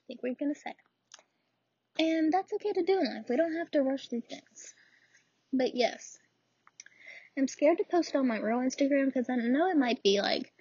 think 0.06 0.20
you're 0.22 0.34
gonna 0.38 0.54
say. 0.54 0.74
And 1.98 2.32
that's 2.32 2.52
okay 2.54 2.72
to 2.72 2.82
do 2.82 3.00
in 3.00 3.04
life. 3.06 3.26
We 3.28 3.36
don't 3.36 3.56
have 3.56 3.70
to 3.72 3.82
rush 3.82 4.08
through 4.08 4.22
things. 4.22 4.74
But 5.52 5.74
yes, 5.74 6.18
I'm 7.36 7.48
scared 7.48 7.78
to 7.78 7.84
post 7.84 8.14
on 8.14 8.28
my 8.28 8.38
real 8.38 8.58
Instagram 8.58 9.06
because 9.06 9.28
I 9.28 9.36
know 9.36 9.68
it 9.68 9.76
might 9.76 10.02
be 10.02 10.20
like 10.20 10.52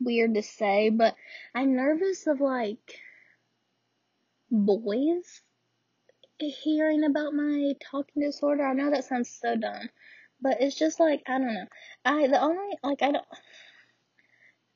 weird 0.00 0.34
to 0.34 0.42
say, 0.42 0.90
but 0.90 1.14
I'm 1.54 1.76
nervous 1.76 2.26
of 2.26 2.40
like 2.40 2.98
boys 4.50 5.40
hearing 6.38 7.04
about 7.04 7.34
my 7.34 7.74
talking 7.90 8.22
disorder. 8.22 8.64
I 8.66 8.74
know 8.74 8.90
that 8.90 9.04
sounds 9.04 9.30
so 9.40 9.56
dumb, 9.56 9.88
but 10.40 10.60
it's 10.60 10.76
just 10.78 11.00
like 11.00 11.22
I 11.26 11.38
don't 11.38 11.54
know. 11.54 11.66
I 12.04 12.26
the 12.26 12.40
only 12.40 12.76
like 12.82 13.02
I 13.02 13.12
don't. 13.12 13.26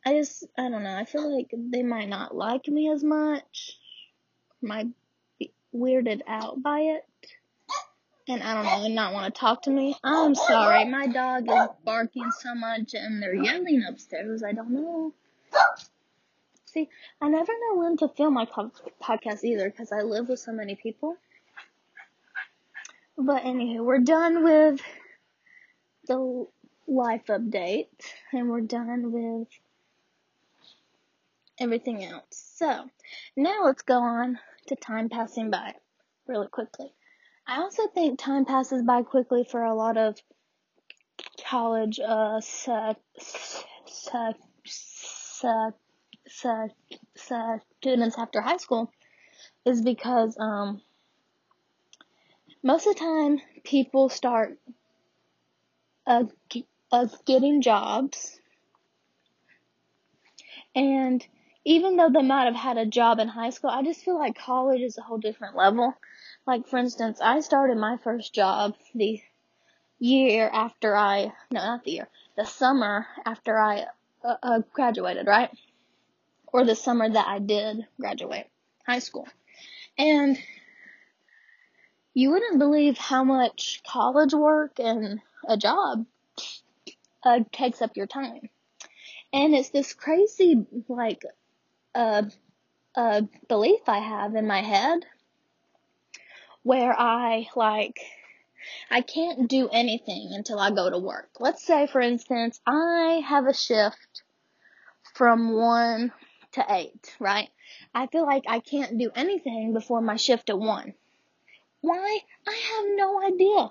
I 0.05 0.15
just 0.15 0.45
I 0.57 0.69
don't 0.69 0.85
know. 0.85 0.97
I 0.97 1.05
feel 1.05 1.35
like 1.35 1.51
they 1.53 1.83
might 1.83 2.09
not 2.09 2.35
like 2.35 2.69
me 2.69 2.91
as 2.91 3.03
much. 3.03 3.79
Might 4.63 4.87
be 5.39 5.53
weirded 5.75 6.21
out 6.27 6.63
by 6.63 6.81
it. 6.81 7.03
And 8.29 8.43
I 8.43 8.55
don't 8.55 8.65
know, 8.65 8.85
and 8.85 8.95
not 8.95 9.13
want 9.13 9.33
to 9.33 9.41
talk 9.41 9.63
to 9.63 9.71
me. 9.71 9.95
I'm 10.03 10.35
sorry, 10.35 10.85
my 10.85 11.07
dog 11.07 11.49
is 11.49 11.69
barking 11.85 12.31
so 12.33 12.55
much 12.57 12.95
and 12.95 13.23
they're 13.23 13.35
yelling 13.35 13.85
upstairs. 13.89 14.43
I 14.43 14.53
don't 14.53 14.71
know. 14.71 15.15
See, 16.65 16.89
I 17.21 17.29
never 17.29 17.53
know 17.53 17.81
when 17.81 17.97
to 17.99 18.09
film 18.09 18.35
my 18.35 18.47
podcast 19.01 19.45
either 19.45 19.71
because 19.71 19.93
I 19.93 20.03
live 20.03 20.29
with 20.29 20.41
so 20.41 20.53
many 20.53 20.75
people. 20.75 21.17
But 23.17 23.45
anyway, 23.45 23.79
we're 23.79 24.01
done 24.01 24.43
with 24.43 24.81
the 26.07 26.47
life 26.89 27.27
update 27.29 27.87
and 28.33 28.51
we're 28.51 28.61
done 28.61 29.13
with 29.13 29.49
everything 31.61 32.05
else. 32.05 32.25
So 32.57 32.91
now 33.37 33.65
let's 33.65 33.83
go 33.83 33.99
on 33.99 34.39
to 34.67 34.77
time 34.77 35.09
passing 35.09 35.51
by 35.51 35.75
really 36.27 36.49
quickly. 36.49 36.93
I 37.47 37.61
also 37.61 37.87
think 37.89 38.19
time 38.19 38.45
passes 38.45 38.83
by 38.83 39.03
quickly 39.03 39.45
for 39.45 39.63
a 39.63 39.75
lot 39.75 39.97
of 39.97 40.19
college 41.49 42.01
uh, 42.01 42.41
students 47.81 48.19
after 48.19 48.41
high 48.41 48.57
school 48.57 48.91
is 49.65 49.81
because 49.81 50.37
um, 50.41 50.83
most 52.65 52.87
of 52.87 52.95
the 52.95 53.01
time 53.01 53.41
people 53.63 54.09
start 54.09 54.59
of, 56.07 56.33
of 56.91 57.25
getting 57.25 57.63
jobs. 57.63 58.41
And 60.75 61.25
even 61.65 61.97
though 61.97 62.11
they 62.11 62.23
might 62.23 62.45
have 62.47 62.55
had 62.57 62.77
a 62.77 62.87
job 62.87 63.21
in 63.21 63.29
high 63.29 63.51
school, 63.51 63.71
I 63.71 63.83
just 63.83 64.05
feel 64.05 64.19
like 64.19 64.37
college 64.37 64.81
is 64.83 64.99
a 64.99 65.03
whole 65.03 65.19
different 65.19 65.57
level. 65.57 65.95
Like, 66.47 66.69
for 66.69 66.79
instance, 66.79 67.21
I 67.21 67.41
started 67.41 67.77
my 67.77 67.97
first 67.97 68.33
job 68.33 68.77
the 68.95 69.21
year 69.99 70.49
after 70.53 70.95
I, 70.95 71.33
no, 71.51 71.61
not 71.61 71.85
the 71.85 71.91
year, 71.91 72.09
the 72.37 72.45
summer 72.45 73.07
after 73.25 73.59
I 73.59 73.87
uh, 74.23 74.37
uh, 74.43 74.61
graduated, 74.73 75.27
right? 75.27 75.51
Or 76.53 76.65
the 76.65 76.77
summer 76.77 77.09
that 77.09 77.27
I 77.27 77.41
did 77.41 77.87
graduate 78.01 78.47
high 78.87 79.01
school. 79.01 79.27
And 79.99 80.39
you 82.15 82.31
wouldn't 82.31 82.61
believe 82.61 82.97
how 82.97 83.25
much 83.25 83.83
college 83.85 84.33
work 84.33 84.79
and 84.79 85.21
a 85.49 85.57
job 85.57 86.07
uh, 87.25 87.41
takes 87.51 87.83
up 87.83 87.97
your 87.97 88.07
time. 88.07 88.49
And 89.33 89.55
it's 89.55 89.71
this 89.71 89.95
crazy, 89.95 90.65
like, 90.89 91.23
uh, 91.95 92.23
uh, 92.95 93.23
belief 93.49 93.81
I 93.89 93.99
have 93.99 94.37
in 94.37 94.47
my 94.47 94.63
head 94.63 95.05
where 96.67 96.99
I, 96.99 97.47
like, 97.55 98.01
I 98.91 99.01
can't 99.01 99.49
do 99.49 99.69
anything 99.69 100.31
until 100.33 100.59
I 100.59 100.73
go 100.73 100.91
to 100.91 100.99
work. 100.99 101.29
Let's 101.39 101.65
say, 101.65 101.87
for 101.87 102.01
instance, 102.01 102.61
I 102.67 103.23
have 103.25 103.47
a 103.47 103.55
shift 103.55 104.25
from 105.15 105.53
1 105.53 106.13
to 106.55 106.65
8, 106.69 107.17
right? 107.21 107.51
I 107.95 108.09
feel 108.09 108.27
like 108.27 108.47
I 108.49 108.59
can't 108.59 108.99
do 108.99 109.13
anything 109.15 109.75
before 109.75 110.01
my 110.01 110.17
shift 110.17 110.51
at 110.51 110.59
1. 110.59 110.93
Why? 111.83 112.19
I 112.49 112.61
have 112.75 112.85
no 112.97 113.23
idea. 113.23 113.71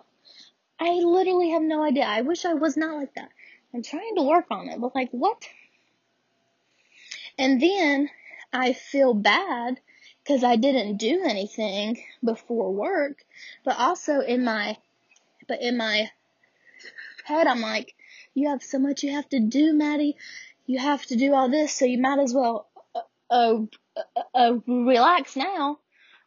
I 0.80 0.92
literally 1.04 1.50
have 1.50 1.64
no 1.64 1.84
idea. 1.84 2.06
I 2.06 2.22
wish 2.22 2.46
I 2.46 2.54
was 2.54 2.78
not 2.78 2.96
like 2.96 3.14
that. 3.16 3.30
I'm 3.74 3.84
trying 3.84 4.16
to 4.16 4.24
work 4.24 4.46
on 4.52 4.70
it, 4.70 4.80
but 4.80 4.96
like, 4.96 5.10
what? 5.12 5.44
And 7.38 7.62
then 7.62 8.10
I 8.54 8.72
feel 8.72 9.14
bad 9.14 9.82
because 10.26 10.44
I 10.44 10.56
didn't 10.56 10.98
do 10.98 11.24
anything 11.24 12.02
before 12.24 12.74
work, 12.74 13.24
but 13.64 13.78
also 13.78 14.22
in 14.22 14.44
my, 14.44 14.78
but 15.48 15.62
in 15.62 15.78
my 15.78 16.10
head, 17.24 17.46
I'm 17.46 17.62
like, 17.62 17.94
you 18.34 18.50
have 18.50 18.64
so 18.64 18.80
much 18.80 19.04
you 19.04 19.12
have 19.12 19.30
to 19.30 19.40
do, 19.40 19.74
Maddie. 19.74 20.18
You 20.66 20.80
have 20.80 21.06
to 21.08 21.16
do 21.16 21.34
all 21.34 21.50
this, 21.50 21.74
so 21.74 21.86
you 21.86 22.00
might 22.00 22.20
as 22.20 22.34
well, 22.34 22.68
uh, 22.96 23.02
uh, 23.30 23.62
uh, 23.96 24.22
uh 24.34 24.54
relax 24.68 25.36
now, 25.36 25.78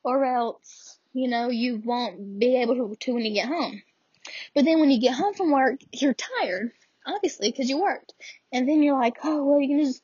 or 0.05 0.25
else, 0.25 0.99
you 1.13 1.27
know, 1.27 1.49
you 1.49 1.83
won't 1.85 2.39
be 2.39 2.63
able 2.63 2.77
to, 2.77 2.97
to 3.01 3.15
when 3.15 3.25
you 3.25 3.35
get 3.35 3.49
home. 3.49 3.83
But 4.55 4.65
then 4.65 4.79
when 4.79 4.91
you 4.91 5.01
get 5.01 5.15
home 5.15 5.35
from 5.35 5.51
work, 5.51 5.81
you're 5.93 6.15
tired, 6.15 6.71
obviously, 7.05 7.51
because 7.51 7.69
you 7.69 7.81
worked. 7.81 8.15
And 8.53 8.69
then 8.69 8.83
you're 8.83 8.99
like, 8.99 9.17
oh, 9.25 9.45
well, 9.45 9.61
you 9.61 9.69
can 9.69 9.85
just, 9.85 10.03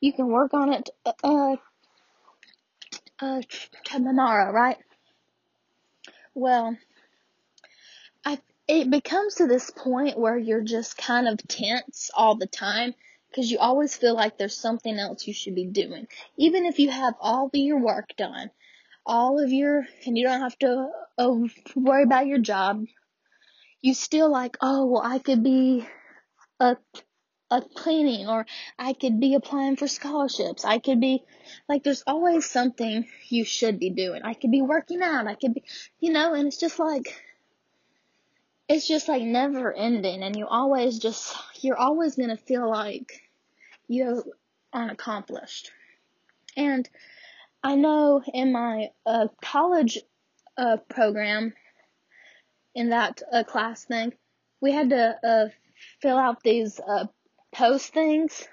you 0.00 0.14
can 0.14 0.28
work 0.28 0.54
on 0.54 0.72
it, 0.72 0.88
uh, 1.22 1.56
uh, 3.20 3.42
tomorrow, 3.84 4.52
right? 4.52 4.78
Well, 6.34 6.76
I, 8.24 8.38
it 8.68 8.90
becomes 8.90 9.36
to 9.36 9.46
this 9.46 9.70
point 9.70 10.18
where 10.18 10.38
you're 10.38 10.62
just 10.62 10.96
kind 10.96 11.28
of 11.28 11.38
tense 11.46 12.10
all 12.14 12.36
the 12.36 12.46
time 12.46 12.94
because 13.28 13.50
you 13.50 13.58
always 13.58 13.96
feel 13.96 14.14
like 14.14 14.36
there's 14.36 14.56
something 14.56 14.98
else 14.98 15.26
you 15.26 15.34
should 15.34 15.54
be 15.54 15.66
doing. 15.66 16.06
Even 16.36 16.66
if 16.66 16.78
you 16.78 16.90
have 16.90 17.14
all 17.20 17.46
of 17.46 17.50
your 17.54 17.78
work 17.78 18.10
done, 18.16 18.50
all 19.06 19.42
of 19.42 19.50
your, 19.50 19.86
and 20.06 20.16
you 20.16 20.24
don't 20.24 20.40
have 20.40 20.58
to 20.58 20.88
uh, 21.18 21.34
worry 21.74 22.02
about 22.02 22.26
your 22.26 22.38
job, 22.38 22.84
you 23.80 23.94
still 23.94 24.30
like, 24.30 24.56
oh, 24.60 24.86
well, 24.86 25.02
I 25.02 25.18
could 25.18 25.42
be 25.42 25.86
a, 26.60 26.76
a 27.52 27.60
cleaning 27.60 28.28
or 28.28 28.46
I 28.78 28.94
could 28.94 29.20
be 29.20 29.34
applying 29.34 29.76
for 29.76 29.86
scholarships. 29.86 30.64
I 30.64 30.78
could 30.78 31.00
be, 31.00 31.22
like, 31.68 31.84
there's 31.84 32.02
always 32.06 32.46
something 32.46 33.06
you 33.28 33.44
should 33.44 33.78
be 33.78 33.90
doing. 33.90 34.22
I 34.22 34.34
could 34.34 34.50
be 34.50 34.62
working 34.62 35.02
out. 35.02 35.26
I 35.26 35.34
could 35.34 35.54
be, 35.54 35.64
you 36.00 36.12
know, 36.12 36.34
and 36.34 36.46
it's 36.48 36.56
just 36.56 36.78
like, 36.78 37.14
it's 38.68 38.88
just 38.88 39.08
like 39.08 39.22
never 39.22 39.72
ending 39.72 40.22
and 40.22 40.34
you 40.34 40.46
always 40.46 40.98
just, 40.98 41.36
you're 41.60 41.76
always 41.76 42.16
going 42.16 42.30
to 42.30 42.36
feel 42.36 42.70
like 42.70 43.20
you 43.86 44.24
aren't 44.72 44.92
accomplished. 44.92 45.70
And 46.56 46.88
I 47.62 47.74
know 47.74 48.22
in 48.32 48.52
my 48.52 48.90
uh, 49.04 49.28
college 49.42 49.98
uh, 50.56 50.78
program, 50.88 51.52
in 52.74 52.90
that 52.90 53.22
uh, 53.30 53.44
class 53.44 53.84
thing, 53.84 54.14
we 54.62 54.72
had 54.72 54.90
to 54.90 55.16
uh, 55.22 55.48
fill 56.00 56.16
out 56.16 56.42
these 56.42 56.80
uh, 56.80 57.06
post 57.52 57.92
things, 57.92 58.46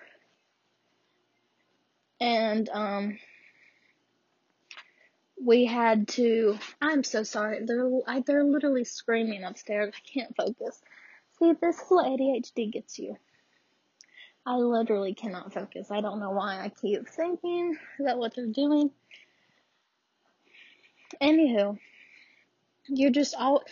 and 2.20 2.70
um, 2.70 3.20
we 5.44 5.66
had 5.66 6.08
to. 6.10 6.58
I'm 6.82 7.04
so 7.04 7.24
sorry. 7.24 7.66
They're 7.66 7.90
I, 8.08 8.22
they're 8.26 8.44
literally 8.44 8.84
screaming 8.84 9.44
upstairs. 9.44 9.94
I 9.96 10.20
can't 10.20 10.36
focus. 10.36 10.82
See, 11.40 11.54
this 11.62 11.78
is 11.78 11.86
what 11.90 12.06
ADHD 12.06 12.72
gets 12.72 13.00
you. 13.00 13.18
I 14.46 14.56
literally 14.56 15.14
cannot 15.14 15.54
focus. 15.54 15.92
I 15.92 16.02
don't 16.02 16.20
know 16.20 16.32
why 16.32 16.60
I 16.60 16.70
keep 16.70 17.08
thinking 17.08 17.78
that 18.00 18.18
what 18.18 18.36
they're 18.36 18.48
doing. 18.48 18.92
Anywho, 21.22 21.78
you're 22.88 23.12
just 23.12 23.36
all 23.36 23.64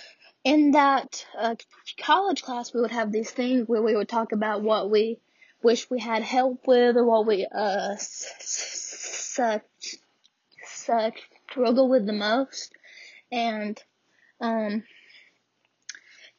in 0.48 0.72
that 0.72 1.26
uh, 1.38 1.56
college 2.00 2.42
class, 2.42 2.74
we 2.74 2.80
would 2.80 2.92
have 2.92 3.12
these 3.12 3.30
things 3.30 3.68
where 3.68 3.82
we 3.82 3.94
would 3.94 4.08
talk 4.08 4.32
about 4.32 4.62
what 4.62 4.90
we 4.90 5.20
wish 5.62 5.90
we 5.90 6.00
had 6.00 6.24
help 6.24 6.66
with 6.66 6.96
or 6.96 7.04
what 7.04 7.28
we 7.28 7.46
uh 7.54 7.96
such 7.98 9.62
such 10.66 11.16
struggle 11.50 11.90
with 11.90 12.06
the 12.06 12.14
most, 12.14 12.72
and 13.30 13.84
um 14.40 14.84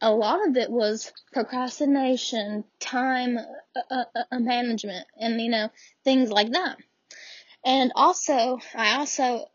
a 0.00 0.10
lot 0.10 0.48
of 0.48 0.56
it 0.56 0.70
was 0.70 1.12
procrastination, 1.34 2.64
time 2.80 3.36
uh, 3.36 3.82
uh, 3.90 4.22
uh 4.32 4.38
management, 4.38 5.06
and 5.20 5.38
you 5.38 5.50
know 5.50 5.68
things 6.02 6.30
like 6.30 6.50
that. 6.52 6.78
And 7.62 7.92
also, 7.94 8.58
I 8.74 8.96
also 8.96 9.50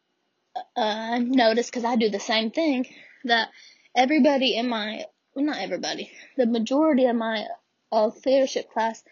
uh, 0.76 1.18
noticed 1.18 1.72
because 1.72 1.86
I 1.86 1.96
do 1.96 2.10
the 2.10 2.20
same 2.20 2.52
thing 2.52 2.86
that 3.24 3.50
everybody 3.96 4.56
in 4.56 4.70
my 4.70 5.06
well, 5.36 5.46
not 5.46 5.60
everybody, 5.60 6.12
the 6.38 6.46
majority 6.46 7.06
of 7.06 7.16
my 7.16 7.46
uh, 7.92 8.12
leadership 8.26 8.72
class, 8.72 9.04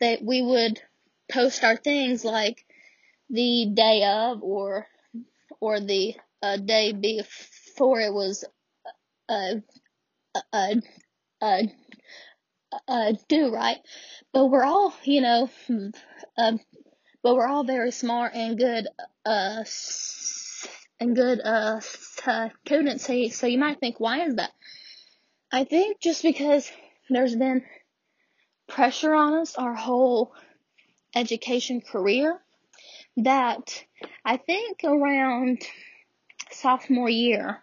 that 0.00 0.22
we 0.22 0.42
would 0.42 0.80
post 1.30 1.64
our 1.64 1.76
things 1.76 2.24
like 2.24 2.64
the 3.30 3.70
day 3.74 4.04
of 4.04 4.42
or 4.42 4.86
or 5.60 5.80
the 5.80 6.14
uh, 6.42 6.56
day 6.56 6.92
before 6.92 8.00
it 8.00 8.12
was 8.12 8.44
uh, 9.28 9.56
uh, 10.52 10.74
uh, 11.40 11.62
uh, 12.88 13.12
due, 13.28 13.52
right? 13.54 13.78
But 14.32 14.46
we're 14.46 14.64
all, 14.64 14.94
you 15.04 15.20
know, 15.20 15.50
uh, 16.38 16.52
but 17.22 17.34
we're 17.34 17.46
all 17.48 17.64
very 17.64 17.90
smart 17.90 18.34
and 18.34 18.58
good, 18.58 18.88
uh, 19.26 19.64
and 21.00 21.16
good, 21.16 21.40
uh, 21.40 21.80
students. 21.80 23.06
So, 23.06 23.28
so 23.28 23.46
you 23.46 23.58
might 23.58 23.80
think, 23.80 23.98
why 23.98 24.24
is 24.24 24.36
that? 24.36 24.52
I 25.50 25.64
think 25.64 25.98
just 26.00 26.22
because 26.22 26.70
there's 27.08 27.34
been 27.34 27.64
pressure 28.68 29.14
on 29.14 29.34
us 29.34 29.56
our 29.56 29.74
whole 29.74 30.32
education 31.16 31.80
career 31.80 32.38
that 33.16 33.82
I 34.24 34.36
think 34.36 34.84
around 34.84 35.62
sophomore 36.52 37.08
year, 37.08 37.62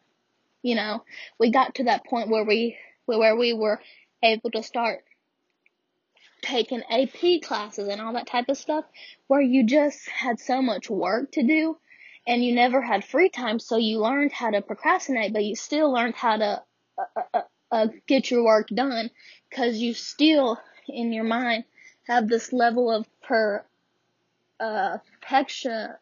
you 0.63 0.75
know, 0.75 1.03
we 1.39 1.51
got 1.51 1.75
to 1.75 1.85
that 1.85 2.05
point 2.05 2.29
where 2.29 2.43
we 2.43 2.77
where 3.05 3.37
we 3.37 3.53
were 3.53 3.79
able 4.21 4.51
to 4.51 4.63
start 4.63 5.05
taking 6.41 6.83
AP 6.89 7.41
classes 7.41 7.87
and 7.87 8.01
all 8.01 8.13
that 8.13 8.27
type 8.27 8.49
of 8.49 8.57
stuff 8.57 8.83
where 9.27 9.41
you 9.41 9.65
just 9.65 10.09
had 10.09 10.39
so 10.39 10.61
much 10.61 10.89
work 10.89 11.31
to 11.31 11.43
do 11.43 11.77
and 12.27 12.43
you 12.43 12.53
never 12.53 12.81
had 12.81 13.05
free 13.05 13.29
time, 13.29 13.57
so 13.57 13.77
you 13.77 13.99
learned 13.99 14.33
how 14.33 14.51
to 14.51 14.61
procrastinate, 14.61 15.31
but 15.31 15.45
you 15.45 15.55
still 15.55 15.91
learned 15.91 16.15
how 16.15 16.35
to 16.35 16.61
uh, 16.97 17.03
uh, 17.15 17.21
uh, 17.33 17.41
uh 17.71 17.87
get 18.05 18.29
your 18.29 18.43
work 18.43 18.67
done 18.67 19.09
because 19.49 19.77
you 19.77 19.93
still, 19.93 20.59
in 20.87 21.13
your 21.13 21.23
mind, 21.23 21.63
have 22.05 22.27
this 22.27 22.51
level 22.51 22.91
of 22.91 23.07
per 23.21 23.65
uh, 24.59 24.97
perfectionism 25.23 25.97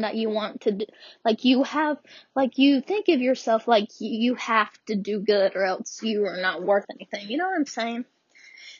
that 0.00 0.16
you 0.16 0.28
want 0.28 0.62
to 0.62 0.72
do. 0.72 0.86
Like 1.24 1.44
you 1.44 1.62
have, 1.62 1.98
like 2.34 2.58
you 2.58 2.80
think 2.80 3.08
of 3.08 3.20
yourself 3.20 3.68
like 3.68 3.88
you 4.00 4.34
have 4.34 4.72
to 4.86 4.96
do 4.96 5.20
good 5.20 5.54
or 5.54 5.64
else 5.64 6.02
you 6.02 6.24
are 6.26 6.40
not 6.40 6.64
worth 6.64 6.86
anything. 6.90 7.30
You 7.30 7.38
know 7.38 7.46
what 7.46 7.56
I'm 7.56 7.66
saying? 7.66 8.06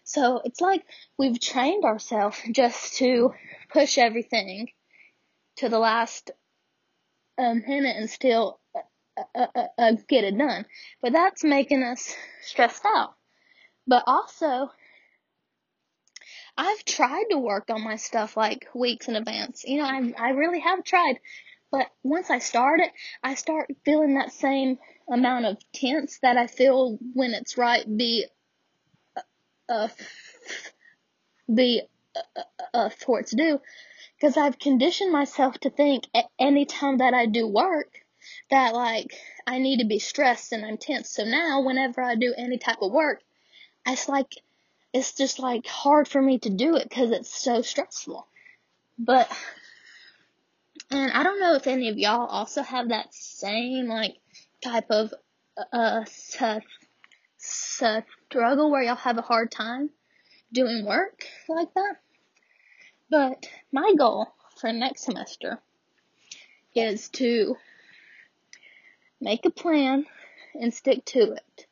So 0.03 0.41
it's 0.45 0.61
like 0.61 0.85
we've 1.19 1.39
trained 1.39 1.85
ourselves 1.85 2.41
just 2.53 2.97
to 2.97 3.33
push 3.71 3.97
everything 3.99 4.71
to 5.59 5.69
the 5.69 5.79
last 5.79 6.31
um, 7.37 7.63
minute 7.67 7.97
and 7.97 8.11
still 8.11 8.59
uh, 8.75 9.23
uh, 9.35 9.47
uh, 9.55 9.67
uh, 9.79 9.93
get 10.09 10.25
it 10.25 10.37
done. 10.37 10.65
But 11.03 11.13
that's 11.13 11.45
making 11.45 11.83
us 11.83 12.15
stressed 12.43 12.85
out. 12.85 13.15
But 13.87 14.05
also, 14.07 14.71
I've 16.57 16.85
tried 16.85 17.27
to 17.31 17.39
work 17.39 17.71
on 17.71 17.83
my 17.83 17.97
stuff 17.97 18.37
like 18.37 18.69
weeks 18.75 19.09
in 19.09 19.17
advance. 19.17 19.65
You 19.65 19.79
know, 19.79 19.85
I 19.85 20.13
I 20.19 20.31
really 20.31 20.61
have 20.61 20.85
tried. 20.85 21.19
But 21.71 21.87
once 22.03 22.31
I 22.31 22.39
start 22.39 22.81
it, 22.81 22.91
I 23.23 23.35
start 23.35 23.71
feeling 23.85 24.15
that 24.15 24.33
same 24.33 24.79
amount 25.11 25.47
of 25.47 25.59
tense 25.73 26.19
that 26.23 26.37
I 26.37 26.47
feel 26.47 26.99
when 27.15 27.33
it's 27.33 27.59
right 27.59 27.85
be 27.97 28.27
uh, 29.17 29.21
uh 29.69 29.89
be 31.53 31.83
uh, 32.17 32.43
uh, 32.75 32.89
towards 33.01 33.33
do 33.33 33.61
because 34.19 34.37
I've 34.37 34.59
conditioned 34.59 35.13
myself 35.13 35.59
to 35.61 35.71
think 35.71 36.05
at 36.15 36.27
any 36.39 36.65
time 36.65 36.99
that 36.99 37.15
I 37.15 37.27
do 37.27 37.47
work 37.47 37.89
that 38.51 38.75
like 38.75 39.15
I 39.47 39.59
need 39.59 39.79
to 39.79 39.87
be 39.87 39.99
stressed 39.99 40.53
and 40.53 40.65
I'm 40.65 40.77
tense. 40.77 41.11
So 41.11 41.25
now 41.25 41.63
whenever 41.63 42.03
I 42.03 42.17
do 42.17 42.35
any 42.37 42.59
type 42.59 42.83
of 42.83 42.93
work, 42.93 43.21
it's 43.87 44.09
like 44.09 44.33
it's 44.93 45.15
just 45.15 45.39
like 45.39 45.67
hard 45.67 46.09
for 46.09 46.21
me 46.21 46.39
to 46.41 46.51
do 46.51 46.77
it 46.77 46.89
because 46.89 47.11
it's 47.11 47.33
so 47.33 47.63
stressful. 47.63 48.27
But 48.99 49.31
and 50.91 51.13
I 51.13 51.23
don't 51.23 51.41
know 51.41 51.55
if 51.55 51.67
any 51.67 51.89
of 51.89 51.99
y'all 51.99 52.27
also 52.27 52.63
have 52.63 52.89
that 52.89 53.15
same 53.15 53.87
like 53.87 54.17
type 54.63 54.91
of 54.91 55.15
uh 55.73 56.05
struggle 57.39 58.71
where 58.71 58.83
y'all 58.83 58.97
have 58.97 59.19
a 59.19 59.23
hard 59.23 59.51
time 59.51 59.91
doing 60.53 60.85
work 60.85 61.25
like 61.49 61.73
that. 61.75 61.97
But 63.11 63.49
my 63.73 63.95
goal 63.97 64.29
for 64.57 64.73
next 64.73 65.05
semester 65.05 65.61
is 66.75 67.09
to 67.11 67.57
make 69.21 69.47
a 69.47 69.51
plan 69.51 70.05
and 70.55 70.73
stick 70.75 71.05
to 71.07 71.33
it. 71.33 71.67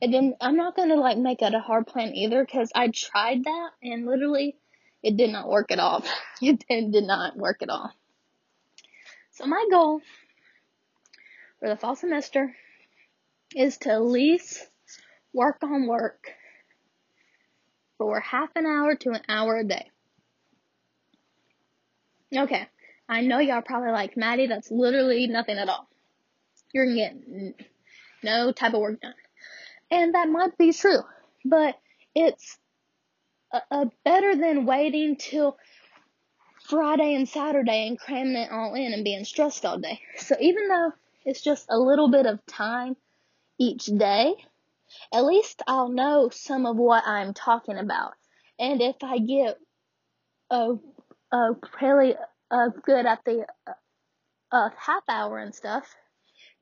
And 0.00 0.14
then 0.14 0.34
I'm 0.40 0.56
not 0.56 0.76
gonna 0.76 0.94
like 0.96 1.18
make 1.18 1.42
it 1.42 1.54
a 1.54 1.60
hard 1.60 1.86
plan 1.86 2.14
either 2.14 2.44
because 2.44 2.70
I 2.74 2.88
tried 2.88 3.44
that 3.44 3.70
and 3.82 4.06
literally 4.06 4.56
it 5.02 5.16
did 5.16 5.30
not 5.30 5.48
work 5.48 5.70
at 5.70 5.78
all. 5.78 6.04
It 6.40 6.64
did 6.68 7.04
not 7.04 7.36
work 7.36 7.62
at 7.62 7.68
all. 7.68 7.92
So 9.32 9.46
my 9.46 9.66
goal 9.70 10.00
for 11.58 11.68
the 11.68 11.76
fall 11.76 11.96
semester 11.96 12.54
is 13.54 13.78
to 13.78 13.90
at 13.90 14.02
least 14.02 14.66
work 15.32 15.58
on 15.62 15.86
work 15.86 16.32
for 17.98 18.20
half 18.20 18.50
an 18.54 18.66
hour 18.66 18.94
to 18.94 19.10
an 19.10 19.22
hour 19.28 19.56
a 19.56 19.64
day. 19.64 19.90
Okay, 22.36 22.66
I 23.08 23.22
know 23.22 23.38
y'all 23.38 23.62
probably 23.62 23.90
like, 23.90 24.16
Maddie, 24.16 24.46
that's 24.46 24.70
literally 24.70 25.26
nothing 25.26 25.56
at 25.58 25.68
all. 25.68 25.88
You're 26.72 26.86
gonna 26.86 26.96
get 26.96 27.66
no 28.22 28.52
type 28.52 28.74
of 28.74 28.80
work 28.80 29.00
done. 29.00 29.14
And 29.90 30.14
that 30.14 30.28
might 30.28 30.58
be 30.58 30.72
true, 30.72 31.00
but 31.44 31.78
it's 32.14 32.58
a, 33.52 33.60
a 33.70 33.90
better 34.04 34.36
than 34.36 34.66
waiting 34.66 35.16
till 35.16 35.56
Friday 36.68 37.14
and 37.14 37.26
Saturday 37.26 37.88
and 37.88 37.98
cramming 37.98 38.36
it 38.36 38.52
all 38.52 38.74
in 38.74 38.92
and 38.92 39.04
being 39.04 39.24
stressed 39.24 39.64
all 39.64 39.78
day. 39.78 40.00
So 40.18 40.36
even 40.38 40.68
though 40.68 40.92
it's 41.24 41.40
just 41.40 41.66
a 41.70 41.78
little 41.78 42.10
bit 42.10 42.26
of 42.26 42.44
time 42.44 42.96
each 43.58 43.86
day, 43.86 44.34
at 45.12 45.24
least 45.24 45.62
I'll 45.66 45.88
know 45.88 46.28
some 46.30 46.66
of 46.66 46.76
what 46.76 47.06
I'm 47.06 47.32
talking 47.32 47.78
about. 47.78 48.12
And 48.58 48.82
if 48.82 48.96
I 49.02 49.18
get 49.18 49.58
a, 50.50 50.74
a 51.32 51.50
really 51.80 52.14
uh, 52.50 52.68
good 52.84 53.06
at 53.06 53.24
the 53.24 53.46
uh, 54.52 54.68
half 54.78 55.02
hour 55.08 55.38
and 55.38 55.54
stuff, 55.54 55.94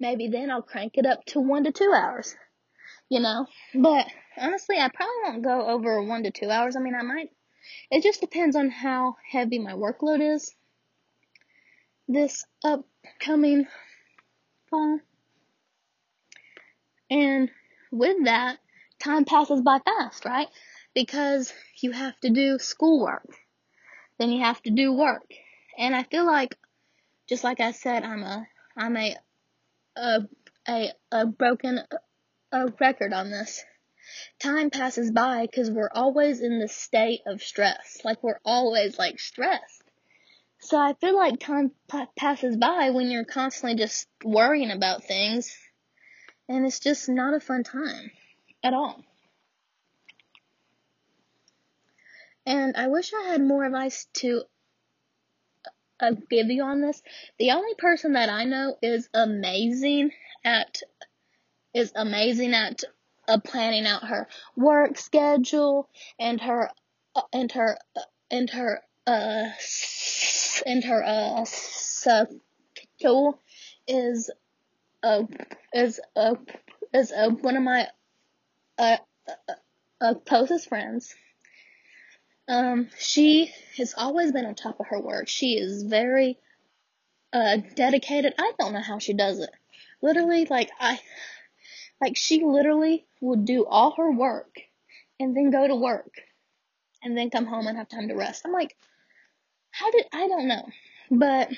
maybe 0.00 0.28
then 0.28 0.50
I'll 0.50 0.62
crank 0.62 0.92
it 0.96 1.06
up 1.06 1.24
to 1.26 1.40
one 1.40 1.64
to 1.64 1.72
two 1.72 1.92
hours. 1.94 2.34
You 3.08 3.20
know, 3.20 3.46
but 3.74 4.06
honestly, 4.36 4.78
I 4.78 4.88
probably 4.92 5.14
won't 5.24 5.44
go 5.44 5.66
over 5.68 6.02
one 6.02 6.24
to 6.24 6.32
two 6.32 6.50
hours. 6.50 6.74
I 6.74 6.80
mean, 6.80 6.94
I 6.94 7.02
might. 7.02 7.30
It 7.90 8.02
just 8.02 8.20
depends 8.20 8.56
on 8.56 8.70
how 8.70 9.16
heavy 9.30 9.58
my 9.58 9.72
workload 9.72 10.34
is 10.34 10.54
this 12.08 12.44
upcoming 12.64 13.66
fall. 14.70 15.00
And 17.10 17.50
with 17.90 18.24
that, 18.24 18.58
time 18.98 19.24
passes 19.24 19.62
by 19.62 19.78
fast, 19.80 20.24
right? 20.24 20.48
Because 20.94 21.52
you 21.80 21.92
have 21.92 22.18
to 22.20 22.30
do 22.30 22.58
schoolwork. 22.58 23.28
Then 24.18 24.30
you 24.30 24.42
have 24.42 24.62
to 24.62 24.70
do 24.70 24.92
work. 24.92 25.30
And 25.78 25.94
I 25.94 26.02
feel 26.04 26.26
like, 26.26 26.56
just 27.28 27.44
like 27.44 27.60
I 27.60 27.72
said, 27.72 28.02
I'm 28.02 28.22
a, 28.22 28.46
I'm 28.76 28.96
a, 28.96 29.16
a, 29.96 30.20
a, 30.68 30.92
a 31.12 31.26
broken 31.26 31.80
a 32.52 32.72
record 32.80 33.12
on 33.12 33.30
this. 33.30 33.64
Time 34.40 34.70
passes 34.70 35.10
by 35.10 35.46
because 35.46 35.70
we're 35.70 35.90
always 35.92 36.40
in 36.40 36.58
the 36.60 36.68
state 36.68 37.20
of 37.26 37.42
stress. 37.42 38.00
Like 38.04 38.22
we're 38.22 38.40
always 38.44 38.98
like 38.98 39.18
stressed. 39.18 39.82
So 40.58 40.78
I 40.78 40.94
feel 40.94 41.16
like 41.16 41.38
time 41.38 41.72
p- 41.90 42.04
passes 42.16 42.56
by 42.56 42.90
when 42.90 43.10
you're 43.10 43.24
constantly 43.24 43.76
just 43.76 44.08
worrying 44.24 44.70
about 44.70 45.04
things 45.04 45.56
and 46.48 46.64
it's 46.64 46.80
just 46.80 47.08
not 47.08 47.34
a 47.34 47.40
fun 47.40 47.64
time 47.64 48.10
at 48.62 48.72
all. 48.72 49.04
And 52.46 52.76
I 52.76 52.86
wish 52.88 53.12
I 53.12 53.28
had 53.28 53.42
more 53.42 53.64
advice 53.64 54.06
to 54.14 54.42
uh, 56.00 56.12
give 56.30 56.46
you 56.48 56.62
on 56.62 56.80
this. 56.80 57.02
The 57.38 57.50
only 57.52 57.74
person 57.76 58.12
that 58.12 58.28
I 58.28 58.44
know 58.44 58.76
is 58.82 59.08
amazing 59.12 60.12
at 60.44 60.80
is 61.74 61.92
amazing 61.94 62.54
at 62.54 62.84
uh, 63.28 63.38
planning 63.44 63.86
out 63.86 64.04
her 64.04 64.28
work 64.56 64.96
schedule 64.98 65.88
and 66.18 66.40
her 66.40 66.70
uh, 67.14 67.22
and 67.32 67.50
her 67.52 67.78
uh, 67.96 68.00
and 68.30 68.48
her 68.50 68.82
uh 69.06 69.48
and 70.66 70.84
her 70.84 71.04
uh 71.04 71.44
schedule 71.44 73.38
is 73.86 74.30
uh 75.02 75.22
is 75.74 76.00
uh 76.16 76.34
is 76.94 77.12
uh, 77.12 77.28
one 77.28 77.56
of 77.56 77.62
my 77.62 77.88
uh, 78.78 78.96
uh, 79.28 79.52
uh, 80.00 80.14
closest 80.26 80.68
friends. 80.68 81.14
Um, 82.48 82.88
she 82.98 83.52
has 83.76 83.94
always 83.96 84.32
been 84.32 84.46
on 84.46 84.54
top 84.54 84.78
of 84.80 84.86
her 84.88 85.00
work. 85.00 85.28
She 85.28 85.54
is 85.58 85.82
very 85.82 86.38
uh 87.32 87.58
dedicated. 87.74 88.34
I 88.38 88.52
don't 88.58 88.72
know 88.72 88.80
how 88.80 88.98
she 88.98 89.12
does 89.12 89.40
it. 89.40 89.50
Literally, 90.02 90.46
like 90.48 90.70
I, 90.80 91.00
like 92.00 92.16
she 92.16 92.44
literally 92.44 93.06
would 93.20 93.44
do 93.44 93.66
all 93.66 93.92
her 93.96 94.10
work 94.12 94.60
and 95.18 95.36
then 95.36 95.50
go 95.50 95.66
to 95.66 95.74
work 95.74 96.12
and 97.02 97.16
then 97.16 97.30
come 97.30 97.46
home 97.46 97.66
and 97.66 97.78
have 97.78 97.88
time 97.88 98.08
to 98.08 98.14
rest. 98.14 98.42
I'm 98.44 98.52
like, 98.52 98.76
how 99.70 99.90
did 99.90 100.06
I 100.12 100.28
don't 100.28 100.48
know, 100.48 100.68
but 101.10 101.50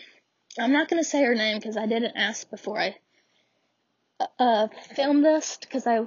I'm 0.58 0.72
not 0.72 0.88
gonna 0.88 1.04
say 1.04 1.22
her 1.22 1.34
name 1.34 1.58
because 1.58 1.76
I 1.76 1.86
didn't 1.86 2.16
ask 2.16 2.48
before 2.50 2.78
I 2.78 2.96
uh 4.38 4.68
filmed 4.94 5.24
this 5.24 5.58
because 5.60 5.86
I 5.86 6.00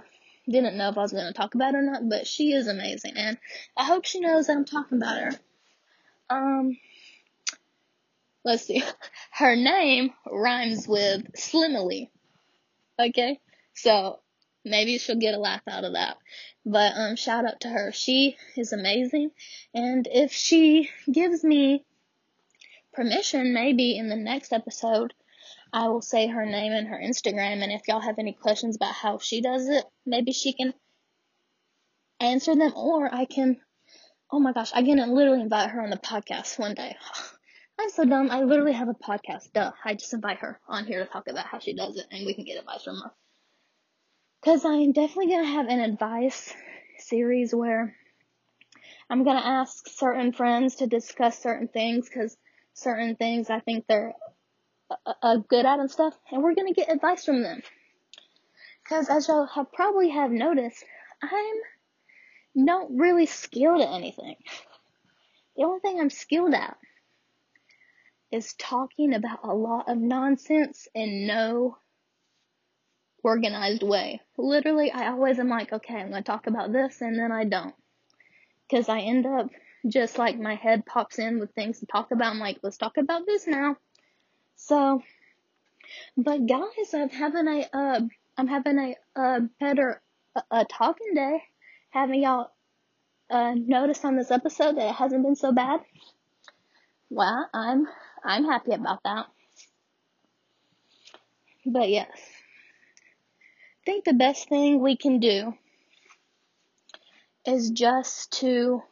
didn't 0.49 0.77
know 0.77 0.89
if 0.89 0.97
I 0.97 1.01
was 1.01 1.13
gonna 1.13 1.34
talk 1.34 1.56
about 1.56 1.73
her 1.73 1.80
or 1.80 1.84
not. 1.84 2.08
But 2.08 2.27
she 2.27 2.51
is 2.54 2.67
amazing, 2.67 3.13
and 3.15 3.38
I 3.77 3.86
hope 3.86 4.06
she 4.06 4.19
knows 4.19 4.47
that 4.47 4.58
I'm 4.58 4.65
talking 4.65 4.97
about 4.97 5.21
her. 5.21 5.32
Um, 6.30 6.77
let's 8.43 8.65
see, 8.65 8.84
her 9.32 9.56
name 9.56 10.12
rhymes 10.30 10.88
with 10.88 11.34
Slimily. 11.34 12.10
Okay, 12.99 13.39
so 13.73 14.19
maybe 14.63 14.97
she'll 14.97 15.15
get 15.15 15.36
a 15.36 15.39
laugh 15.39 15.62
out 15.67 15.84
of 15.84 15.93
that. 15.93 16.17
But 16.65 16.93
um, 16.95 17.15
shout 17.15 17.45
out 17.45 17.62
to 17.62 17.69
her. 17.69 17.91
She 17.91 18.38
is 18.56 18.73
amazing, 18.73 19.32
and 19.73 20.08
if 20.12 20.32
she 20.32 20.89
gives 21.12 21.43
me 21.43 21.86
permission, 22.93 23.54
maybe 23.54 23.97
in 23.97 24.10
the 24.10 24.15
next 24.15 24.54
episode, 24.54 25.13
I 25.73 25.88
will 25.88 26.01
say 26.01 26.27
her 26.27 26.45
name 26.45 26.73
and 26.73 26.88
her 26.88 26.99
Instagram. 27.01 27.63
And 27.63 27.71
if 27.71 27.88
y'all 27.88 28.01
have 28.01 28.19
any 28.19 28.34
questions 28.34 28.75
about 28.75 28.93
how 28.93 29.19
she 29.19 29.41
does 29.41 29.67
it, 29.69 29.86
maybe 30.05 30.34
she 30.34 30.53
can 30.53 30.73
answer 32.19 32.55
them, 32.55 32.73
or 32.75 33.13
I 33.13 33.25
can. 33.25 33.60
Oh 34.31 34.39
my 34.39 34.53
gosh, 34.53 34.71
I 34.73 34.84
can 34.84 34.97
literally 35.13 35.41
invite 35.41 35.69
her 35.69 35.81
on 35.81 35.89
the 35.89 35.97
podcast 35.97 36.60
one 36.60 36.73
day. 36.73 36.95
I'm 37.79 37.89
so 37.89 38.05
dumb. 38.05 38.29
I 38.29 38.43
literally 38.43 38.73
have 38.73 38.89
a 38.89 38.93
podcast. 38.93 39.51
Duh. 39.53 39.71
I 39.84 39.95
just 39.95 40.13
invite 40.13 40.39
her 40.39 40.60
on 40.67 40.86
here 40.86 41.03
to 41.03 41.10
talk 41.10 41.27
about 41.27 41.47
how 41.47 41.60
she 41.60 41.73
does 41.73 41.97
it, 41.97 42.05
and 42.12 42.25
we 42.25 42.34
can 42.34 42.45
get 42.45 42.60
advice 42.60 42.84
from 42.84 42.97
her. 42.97 43.12
Because 44.41 44.65
I'm 44.65 44.91
definitely 44.91 45.27
going 45.27 45.45
to 45.45 45.51
have 45.51 45.67
an 45.67 45.79
advice 45.79 46.53
series 46.99 47.53
where 47.55 47.95
I'm 49.10 49.23
going 49.23 49.38
to 49.38 49.45
ask 49.45 49.88
certain 49.89 50.31
friends 50.31 50.75
to 50.75 50.88
discuss 50.88 51.41
certain 51.41 51.67
things 51.67 52.07
because 52.07 52.38
certain 52.73 53.15
things 53.15 53.49
I 53.49 53.60
think 53.60 53.86
they're 53.88 54.13
uh, 55.06 55.38
good 55.38 55.65
at 55.65 55.80
and 55.80 55.91
stuff, 55.91 56.17
and 56.32 56.43
we're 56.43 56.56
to 56.67 56.73
get 56.73 56.91
advice 56.91 57.25
from 57.25 57.43
them. 57.43 57.62
Because 58.84 59.10
as 59.10 59.27
y'all 59.27 59.45
have 59.45 59.71
probably 59.71 60.10
have 60.10 60.32
noticed, 60.32 60.84
I'm 61.21 61.56
not 62.56 62.88
really 62.91 63.25
skilled 63.25 63.82
at 63.82 63.93
anything. 63.93 64.36
The 65.56 65.63
only 65.63 65.80
thing 65.80 65.99
I'm 65.99 66.10
skilled 66.10 66.54
at 66.54 66.77
is 68.32 68.54
talking 68.54 69.13
about 69.13 69.39
a 69.43 69.54
lot 69.54 69.89
of 69.89 69.97
nonsense 69.97 70.88
in 70.93 71.27
no 71.27 71.77
organized 73.23 73.84
way. 73.84 74.21
Literally, 74.38 74.91
I 74.91 75.12
always 75.12 75.38
am 75.39 75.49
like, 75.49 75.71
okay, 75.71 75.95
I'm 75.95 76.12
to 76.12 76.21
talk 76.21 76.47
about 76.47 76.71
this, 76.71 77.01
and 77.01 77.17
then 77.17 77.32
I 77.32 77.43
don't. 77.43 77.75
Because 78.69 78.89
I 78.89 79.01
end 79.01 79.25
up 79.25 79.49
just 79.88 80.17
like 80.17 80.39
my 80.39 80.56
head 80.56 80.86
pops 80.86 81.19
in 81.19 81.39
with 81.39 81.51
things 81.51 81.80
to 81.80 81.86
talk 81.86 82.12
about. 82.12 82.32
I'm 82.32 82.39
like, 82.39 82.60
let's 82.63 82.77
talk 82.77 82.97
about 82.97 83.25
this 83.25 83.47
now. 83.47 83.75
So, 84.63 85.02
but 86.15 86.45
guys, 86.45 86.93
I'm 86.93 87.10
having 87.10 87.47
a, 87.47 87.65
uh, 87.74 88.02
I'm 88.38 88.47
having 88.47 88.78
a, 88.78 89.19
a 89.19 89.41
better, 89.60 90.02
a, 90.36 90.43
a 90.52 90.65
talking 90.65 91.13
day. 91.15 91.41
Having 91.89 92.24
y'all 92.24 92.52
uh, 93.30 93.54
noticed 93.56 94.06
on 94.06 94.15
this 94.15 94.30
episode 94.32 94.78
that 94.78 94.89
it 94.89 94.95
hasn't 94.95 95.24
been 95.24 95.36
so 95.36 95.52
bad. 95.52 95.82
Well, 97.10 97.50
I'm 97.54 97.88
I'm 98.24 98.45
happy 98.45 98.71
about 98.74 99.02
that. 99.04 99.26
But 101.65 101.89
yes, 101.89 102.10
I 102.15 103.86
think 103.86 104.06
the 104.06 104.13
best 104.13 104.47
thing 104.47 104.80
we 104.80 104.95
can 104.95 105.19
do 105.19 105.54
is 107.45 107.71
just 107.71 108.32
to 108.39 108.84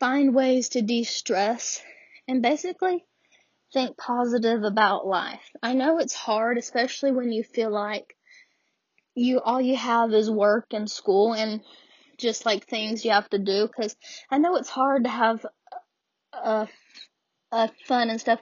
find 0.00 0.34
ways 0.34 0.70
to 0.70 0.82
de-stress 0.82 1.82
and 2.26 2.42
basically 2.42 3.04
think 3.72 3.96
positive 3.96 4.62
about 4.62 5.06
life. 5.06 5.50
I 5.62 5.74
know 5.74 5.98
it's 5.98 6.14
hard, 6.14 6.58
especially 6.58 7.12
when 7.12 7.32
you 7.32 7.42
feel 7.42 7.70
like 7.70 8.16
you 9.14 9.40
all 9.40 9.60
you 9.60 9.76
have 9.76 10.12
is 10.12 10.30
work 10.30 10.72
and 10.72 10.88
school 10.88 11.34
and 11.34 11.60
just 12.18 12.46
like 12.46 12.66
things 12.66 13.04
you 13.04 13.10
have 13.10 13.28
to 13.30 13.38
do 13.38 13.66
because 13.66 13.96
I 14.30 14.38
know 14.38 14.56
it's 14.56 14.68
hard 14.68 15.04
to 15.04 15.10
have 15.10 15.44
uh, 16.32 16.66
uh 17.50 17.68
fun 17.86 18.10
and 18.10 18.20
stuff 18.20 18.40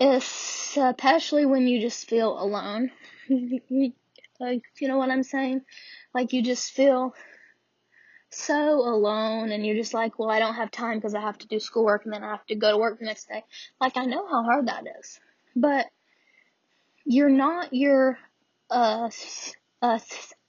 especially 0.00 1.46
when 1.46 1.66
you 1.66 1.80
just 1.80 2.08
feel 2.08 2.38
alone 2.38 2.90
like 4.40 4.62
you 4.80 4.88
know 4.88 4.98
what 4.98 5.10
I'm 5.10 5.22
saying 5.22 5.62
like 6.14 6.32
you 6.32 6.42
just 6.42 6.72
feel 6.72 7.14
so 8.36 8.80
alone 8.80 9.50
and 9.50 9.64
you're 9.64 9.76
just 9.76 9.94
like, 9.94 10.18
well, 10.18 10.30
I 10.30 10.38
don't 10.38 10.54
have 10.54 10.70
time 10.70 10.98
because 10.98 11.14
I 11.14 11.20
have 11.20 11.38
to 11.38 11.48
do 11.48 11.58
schoolwork 11.58 12.04
and 12.04 12.12
then 12.12 12.22
I 12.22 12.30
have 12.30 12.46
to 12.46 12.54
go 12.54 12.70
to 12.70 12.78
work 12.78 12.98
the 12.98 13.06
next 13.06 13.28
day. 13.28 13.42
Like, 13.80 13.96
I 13.96 14.04
know 14.04 14.26
how 14.26 14.42
hard 14.42 14.68
that 14.68 14.84
is. 15.00 15.18
But 15.54 15.86
you're 17.04 17.30
not 17.30 17.72
your, 17.72 18.18
uh, 18.70 19.10
uh, 19.80 19.98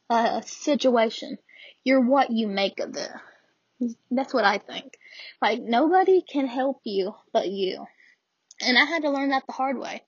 uh, 0.10 0.42
situation. 0.42 1.38
You're 1.84 2.02
what 2.02 2.30
you 2.32 2.48
make 2.48 2.80
of 2.80 2.96
it. 2.96 3.96
That's 4.12 4.34
what 4.34 4.44
I 4.44 4.58
think. 4.58 4.98
Like, 5.42 5.62
nobody 5.62 6.22
can 6.22 6.48
help 6.48 6.82
you 6.84 7.14
but 7.32 7.50
you. 7.50 7.86
And 8.62 8.78
I 8.78 8.86
had 8.86 9.04
to 9.04 9.10
learn 9.10 9.30
that 9.30 9.46
the 9.46 9.54
hard 9.54 9.78
way. 9.78 10.04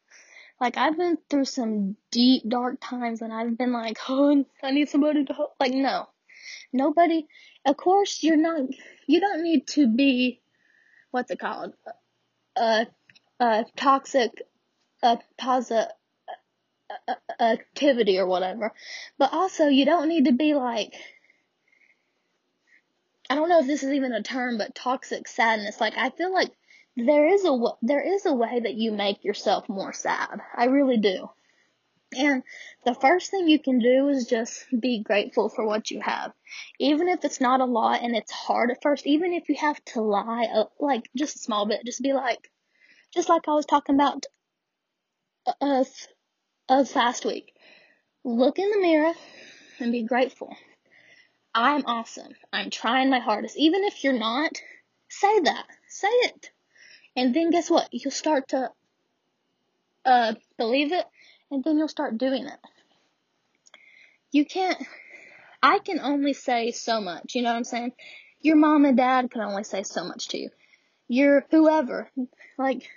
Like, 0.59 0.75
I've 0.75 0.97
been 0.97 1.17
through 1.29 1.45
some 1.45 1.95
deep, 2.11 2.43
dark 2.47 2.79
times 2.81 3.21
and 3.21 3.31
I've 3.31 3.57
been 3.57 3.71
like, 3.71 3.97
oh, 4.09 4.43
I 4.61 4.71
need 4.71 4.89
somebody 4.89 5.23
to 5.25 5.33
help. 5.33 5.55
Like, 5.59 5.73
no. 5.73 6.07
Nobody, 6.73 7.27
of 7.65 7.77
course, 7.77 8.23
you're 8.23 8.37
not, 8.37 8.61
you 9.07 9.19
don't 9.19 9.43
need 9.43 9.67
to 9.67 9.87
be, 9.87 10.41
what's 11.11 11.31
it 11.31 11.39
called? 11.39 11.73
A, 12.55 12.87
a 13.39 13.65
toxic, 13.75 14.31
a 15.03 15.19
positive, 15.37 15.87
activity 17.39 18.17
or 18.17 18.25
whatever. 18.25 18.73
But 19.17 19.33
also, 19.33 19.67
you 19.67 19.85
don't 19.85 20.09
need 20.09 20.25
to 20.25 20.31
be 20.31 20.53
like, 20.53 20.93
I 23.29 23.35
don't 23.35 23.49
know 23.49 23.59
if 23.59 23.67
this 23.67 23.83
is 23.83 23.93
even 23.93 24.11
a 24.13 24.23
term, 24.23 24.57
but 24.57 24.73
toxic 24.73 25.27
sadness. 25.27 25.79
Like, 25.79 25.97
I 25.97 26.09
feel 26.09 26.33
like 26.33 26.49
there 26.97 27.27
is 27.27 27.45
a, 27.45 27.57
there 27.81 28.01
is 28.01 28.25
a 28.25 28.33
way 28.33 28.59
that 28.59 28.73
you 28.73 28.91
make 28.91 29.23
yourself 29.23 29.69
more 29.69 29.93
sad. 29.93 30.41
I 30.55 30.65
really 30.65 30.97
do. 30.97 31.29
And 32.17 32.43
the 32.85 32.95
first 32.95 33.29
thing 33.29 33.47
you 33.47 33.59
can 33.59 33.79
do 33.79 34.07
is 34.09 34.25
just 34.25 34.65
be 34.77 35.03
grateful 35.03 35.49
for 35.49 35.65
what 35.65 35.91
you 35.91 36.01
have. 36.01 36.33
Even 36.79 37.07
if 37.07 37.23
it's 37.23 37.39
not 37.39 37.61
a 37.61 37.65
lot 37.65 38.01
and 38.01 38.15
it's 38.15 38.31
hard 38.31 38.71
at 38.71 38.81
first, 38.81 39.05
even 39.05 39.33
if 39.33 39.47
you 39.47 39.55
have 39.55 39.83
to 39.85 40.01
lie, 40.01 40.47
like 40.79 41.07
just 41.15 41.35
a 41.35 41.39
small 41.39 41.67
bit, 41.67 41.85
just 41.85 42.01
be 42.01 42.13
like, 42.13 42.49
just 43.13 43.29
like 43.29 43.47
I 43.47 43.53
was 43.53 43.65
talking 43.65 43.95
about 43.95 44.25
uh, 45.61 45.83
uh, 46.67 46.85
last 46.95 47.25
week. 47.25 47.53
Look 48.23 48.59
in 48.59 48.69
the 48.69 48.79
mirror 48.79 49.13
and 49.79 49.91
be 49.91 50.03
grateful. 50.03 50.55
I'm 51.53 51.85
awesome. 51.85 52.33
I'm 52.51 52.69
trying 52.69 53.09
my 53.09 53.19
hardest. 53.19 53.57
Even 53.57 53.83
if 53.83 54.03
you're 54.03 54.13
not, 54.17 54.51
say 55.09 55.39
that. 55.41 55.65
Say 55.87 56.07
it. 56.07 56.51
And 57.15 57.33
then 57.33 57.51
guess 57.51 57.69
what? 57.69 57.89
You'll 57.91 58.11
start 58.11 58.49
to 58.49 58.71
uh, 60.05 60.33
believe 60.57 60.91
it 60.91 61.05
and 61.51 61.63
then 61.63 61.77
you'll 61.77 61.87
start 61.87 62.17
doing 62.17 62.45
it. 62.45 62.59
You 64.31 64.45
can't, 64.45 64.77
I 65.61 65.79
can 65.79 65.99
only 65.99 66.33
say 66.33 66.71
so 66.71 67.01
much, 67.01 67.35
you 67.35 67.41
know 67.41 67.49
what 67.49 67.57
I'm 67.57 67.63
saying? 67.63 67.93
Your 68.41 68.55
mom 68.55 68.85
and 68.85 68.95
dad 68.95 69.31
can 69.31 69.41
only 69.41 69.63
say 69.63 69.83
so 69.83 70.05
much 70.05 70.29
to 70.29 70.37
you. 70.37 70.49
Your 71.07 71.45
whoever, 71.49 72.09
like, 72.57 72.87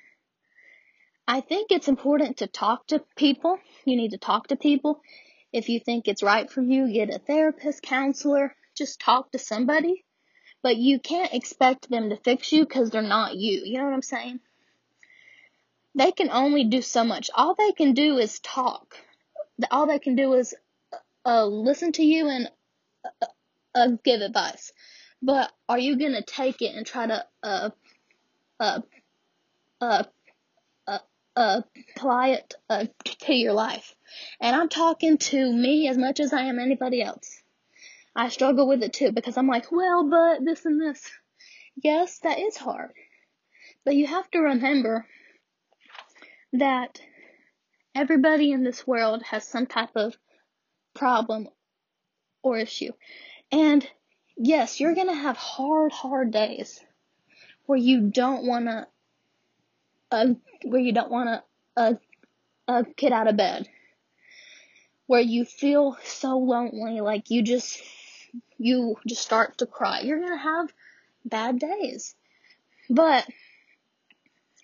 I 1.27 1.41
think 1.41 1.71
it's 1.71 1.88
important 1.88 2.38
to 2.38 2.47
talk 2.47 2.87
to 2.88 3.03
people. 3.17 3.59
You 3.85 3.97
need 3.97 4.11
to 4.11 4.19
talk 4.19 4.49
to 4.49 4.57
people. 4.57 5.01
If 5.53 5.69
you 5.69 5.81
think 5.81 6.07
it's 6.07 6.23
right 6.23 6.51
for 6.51 6.61
you, 6.61 6.93
get 6.93 7.15
a 7.15 7.19
therapist, 7.19 7.83
counselor, 7.83 8.55
just 8.77 9.01
talk 9.01 9.33
to 9.33 9.38
somebody. 9.38 10.05
But 10.62 10.77
you 10.77 11.01
can't 11.01 11.33
expect 11.33 11.91
them 11.91 12.11
to 12.11 12.17
fix 12.17 12.53
you 12.53 12.65
because 12.65 12.91
they're 12.91 13.03
not 13.03 13.35
you. 13.35 13.62
You 13.65 13.79
know 13.79 13.85
what 13.85 13.95
I'm 13.95 14.03
saying? 14.03 14.41
They 15.94 16.12
can 16.12 16.31
only 16.31 16.64
do 16.64 16.83
so 16.83 17.05
much. 17.05 17.31
All 17.35 17.55
they 17.55 17.72
can 17.72 17.92
do 17.92 18.18
is 18.18 18.40
talk. 18.40 18.96
All 19.70 19.87
they 19.87 19.98
can 19.98 20.16
do 20.16 20.35
is 20.35 20.55
uh, 21.24 21.44
listen 21.46 21.92
to 21.92 22.02
you 22.02 22.28
and 22.28 22.50
uh, 23.05 23.26
uh, 23.74 23.88
give 24.05 24.20
advice. 24.20 24.72
But 25.22 25.52
are 25.68 25.78
you 25.78 25.98
gonna 25.98 26.22
take 26.22 26.62
it 26.62 26.74
and 26.74 26.85
try 26.85 27.07
to 27.07 27.24
uh 27.42 27.70
uh 28.59 28.81
uh 29.81 30.05
uh, 30.87 30.98
uh 31.37 31.62
apply 31.96 32.28
it 32.31 32.55
uh, 32.68 32.87
to 33.05 33.35
your 33.35 33.52
life? 33.52 33.94
And 34.40 34.57
I'm 34.57 34.68
talking 34.68 35.18
to 35.18 35.52
me 35.52 35.88
as 35.88 35.96
much 35.96 36.18
as 36.18 36.33
I 36.33 36.42
am 36.42 36.59
anybody 36.59 37.02
else. 37.02 37.42
I 38.16 38.28
struggle 38.28 38.66
with 38.66 38.83
it 38.83 38.92
too 38.92 39.12
because 39.12 39.37
I'm 39.37 39.46
like, 39.46 39.70
well, 39.70 40.09
but 40.09 40.44
this 40.44 40.64
and 40.64 40.81
this. 40.81 41.09
Yes, 41.76 42.18
that 42.20 42.38
is 42.38 42.57
hard. 42.57 42.92
But 43.85 43.94
you 43.94 44.07
have 44.07 44.31
to 44.33 44.40
remember 44.40 45.07
that 46.53 47.01
everybody 47.95 48.53
in 48.53 48.62
this 48.62 48.87
world 48.87 49.23
has 49.23 49.47
some 49.47 49.67
type 49.67 49.97
of 49.97 50.17
problem 50.95 51.49
or 52.43 52.59
issue. 52.59 52.93
And 53.51 53.87
yes, 54.37 54.81
you're 54.81 54.95
going 54.95 55.09
to 55.09 55.15
have 55.15 55.37
hard, 55.37 55.93
hard 55.93 56.31
days 56.31 56.81
where 57.67 57.79
you 57.79 58.11
don't 58.11 58.47
want 58.47 58.67
to, 58.67 58.87
uh, 60.11 60.27
where 60.65 60.81
you 60.81 60.93
don't 60.93 61.11
want 61.11 61.29
to, 61.29 61.43
uh, 61.81 61.95
uh, 62.69 62.83
get 62.97 63.12
out 63.12 63.29
of 63.29 63.37
bed. 63.37 63.69
Where 65.07 65.21
you 65.21 65.45
feel 65.45 65.97
so 66.05 66.38
lonely, 66.38 67.01
like 67.01 67.31
you 67.31 67.43
just, 67.43 67.83
you 68.57 68.97
just 69.07 69.23
start 69.23 69.59
to 69.59 69.67
cry. 69.67 70.01
You're 70.01 70.21
going 70.21 70.33
to 70.33 70.37
have 70.38 70.73
bad 71.25 71.59
days. 71.59 72.15
But 72.88 73.27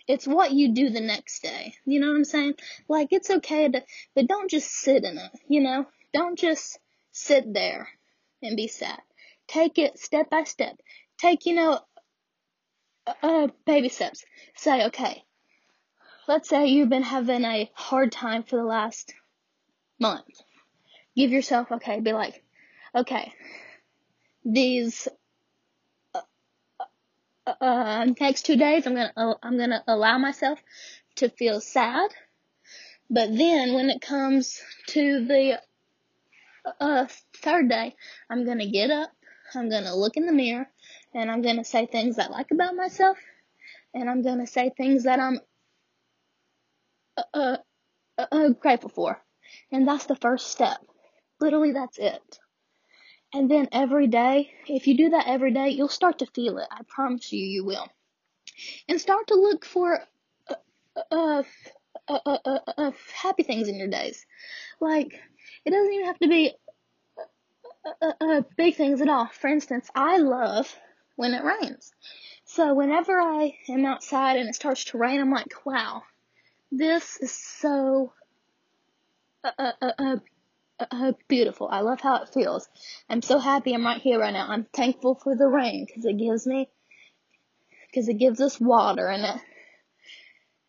it's 0.09 0.27
what 0.27 0.53
you 0.53 0.73
do 0.73 0.89
the 0.89 1.01
next 1.01 1.43
day. 1.43 1.75
You 1.85 2.01
know 2.01 2.09
what 2.09 2.17
I'm 2.17 2.25
saying? 2.25 2.55
Like, 2.89 3.09
it's 3.11 3.31
okay 3.31 3.69
to, 3.69 3.85
but 4.15 4.27
don't 4.27 4.51
just 4.51 4.71
sit 4.71 5.05
in 5.05 5.19
it, 5.19 5.31
you 5.49 5.61
know? 5.61 5.87
Don't 6.15 6.39
just 6.39 6.79
sit 7.13 7.53
there 7.53 7.89
and 8.43 8.57
be 8.57 8.67
sad. 8.69 8.99
Take 9.47 9.79
it 9.79 9.99
step 9.99 10.31
by 10.31 10.45
step. 10.45 10.81
Take, 11.19 11.45
you 11.45 11.55
know, 11.55 11.81
uh, 13.07 13.13
uh, 13.23 13.49
baby 13.67 13.91
steps. 13.91 14.25
Say, 14.57 14.87
okay, 14.87 15.25
let's 16.27 16.49
say 16.49 16.67
you've 16.67 16.89
been 16.89 17.03
having 17.03 17.45
a 17.45 17.71
hard 17.75 18.11
time 18.11 18.45
for 18.45 18.57
the 18.57 18.65
last 18.65 19.13
month. 20.01 20.25
Give 21.15 21.31
yourself, 21.31 21.71
okay, 21.71 22.01
be 22.01 22.13
like, 22.13 22.43
okay, 22.95 23.33
these 24.45 25.07
uh, 27.61 28.07
next 28.21 28.47
two 28.47 28.57
days, 28.57 28.87
I'm 28.87 28.95
gonna 28.95 29.13
uh, 29.17 29.35
I'm 29.43 29.59
gonna 29.59 29.83
allow 29.87 30.19
myself 30.19 30.59
to 31.17 31.29
feel 31.29 31.61
sad. 31.61 32.11
But 33.11 33.37
then 33.37 33.75
when 33.75 33.91
it 33.91 34.01
comes 34.03 34.61
to 34.89 35.25
the 35.27 35.61
uh, 36.81 37.07
third 37.37 37.69
day, 37.69 37.95
I'm 38.31 38.45
gonna 38.45 38.71
get 38.71 38.91
up, 38.91 39.11
I'm 39.55 39.71
gonna 39.71 39.95
look 39.95 40.17
in 40.17 40.27
the 40.27 40.33
mirror, 40.33 40.69
and 41.15 41.31
I'm 41.31 41.43
gonna 41.43 41.65
say 41.65 41.87
things 41.87 42.19
I 42.19 42.29
like 42.29 42.51
about 42.51 42.75
myself, 42.75 43.19
and 43.95 44.11
I'm 44.11 44.23
gonna 44.23 44.47
say 44.47 44.71
things 44.77 45.05
that 45.05 45.21
I'm 45.21 45.41
uh, 47.17 47.23
uh, 48.19 48.27
uh, 48.31 48.49
grateful 48.51 48.91
for. 48.91 49.21
And 49.73 49.89
that's 49.89 50.07
the 50.07 50.17
first 50.17 50.49
step. 50.49 50.79
Literally, 51.41 51.73
that's 51.73 51.99
it. 51.99 52.39
And 53.33 53.51
then 53.51 53.69
every 53.73 54.07
day, 54.07 54.53
if 54.67 54.87
you 54.87 54.97
do 54.97 55.11
that 55.11 55.27
every 55.27 55.53
day, 55.53 55.69
you'll 55.69 55.89
start 55.89 56.19
to 56.21 56.27
feel 56.27 56.59
it. 56.59 56.69
I 56.71 56.83
promise 56.89 57.33
you, 57.33 57.45
you 57.45 57.65
will. 57.65 57.89
And 58.89 59.01
start 59.01 59.27
to 59.29 59.35
look 59.35 59.65
for 59.65 60.01
uh, 60.49 60.55
uh, 61.13 61.43
uh, 62.09 62.19
uh, 62.27 62.39
uh, 62.45 62.59
uh 62.77 62.93
happy 63.15 63.43
things 63.43 63.69
in 63.69 63.77
your 63.77 63.89
days. 63.89 64.25
Like, 64.81 65.21
it 65.65 65.71
doesn't 65.71 65.93
even 65.93 66.07
have 66.07 66.19
to 66.21 66.29
be 66.29 66.55
uh 68.21 68.43
big 68.57 68.77
things 68.77 69.01
at 69.01 69.09
all. 69.09 69.27
For 69.27 69.49
instance, 69.49 69.89
I 69.95 70.19
love 70.19 70.75
when 71.17 71.35
it 71.35 71.45
rains. 71.45 71.93
So 72.45 72.75
whenever 72.75 73.21
I 73.21 73.57
am 73.69 73.85
outside 73.85 74.39
and 74.39 74.49
it 74.49 74.55
starts 74.55 74.85
to 74.87 74.99
rain, 74.99 75.21
I'm 75.21 75.31
like, 75.31 75.67
wow, 75.67 76.03
this 76.73 77.19
is 77.19 77.33
so 77.33 78.13
uh, 79.45 79.73
uh, 79.81 79.93
uh, 79.99 80.17
uh, 80.81 81.13
beautiful. 81.29 81.69
I 81.71 81.81
love 81.81 82.01
how 82.01 82.23
it 82.23 82.31
feels. 82.33 82.69
I'm 83.09 83.23
so 83.23 83.39
happy 83.39 83.75
I'm 83.75 83.85
right 83.85 84.01
here 84.01 84.19
right 84.19 84.33
now. 84.33 84.47
I'm 84.49 84.67
thankful 84.73 85.17
for 85.17 85.37
the 85.37 85.47
rain 85.47 85.87
because 85.87 86.05
it 86.05 86.19
gives 86.19 86.47
me, 86.47 86.69
because 87.87 88.09
it 88.09 88.19
gives 88.19 88.41
us 88.41 88.61
water 88.61 89.09
and 89.09 89.25
it, 89.25 89.43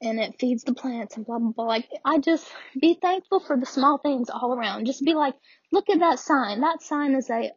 and 0.02 0.20
it 0.20 0.40
feeds 0.40 0.64
the 0.64 0.74
plants 0.74 1.18
and 1.18 1.26
blah 1.26 1.40
blah 1.40 1.52
blah. 1.52 1.66
Like 1.66 1.90
I 2.06 2.20
just 2.20 2.48
be 2.80 2.98
thankful 3.02 3.40
for 3.40 3.58
the 3.58 3.66
small 3.66 3.98
things 3.98 4.30
all 4.30 4.54
around. 4.54 4.86
Just 4.86 5.04
be 5.04 5.14
like, 5.14 5.36
look 5.72 5.90
at 5.90 6.00
that 6.00 6.20
sign. 6.20 6.62
That 6.62 6.82
sign 6.82 7.16
is 7.16 7.30
a 7.30 7.52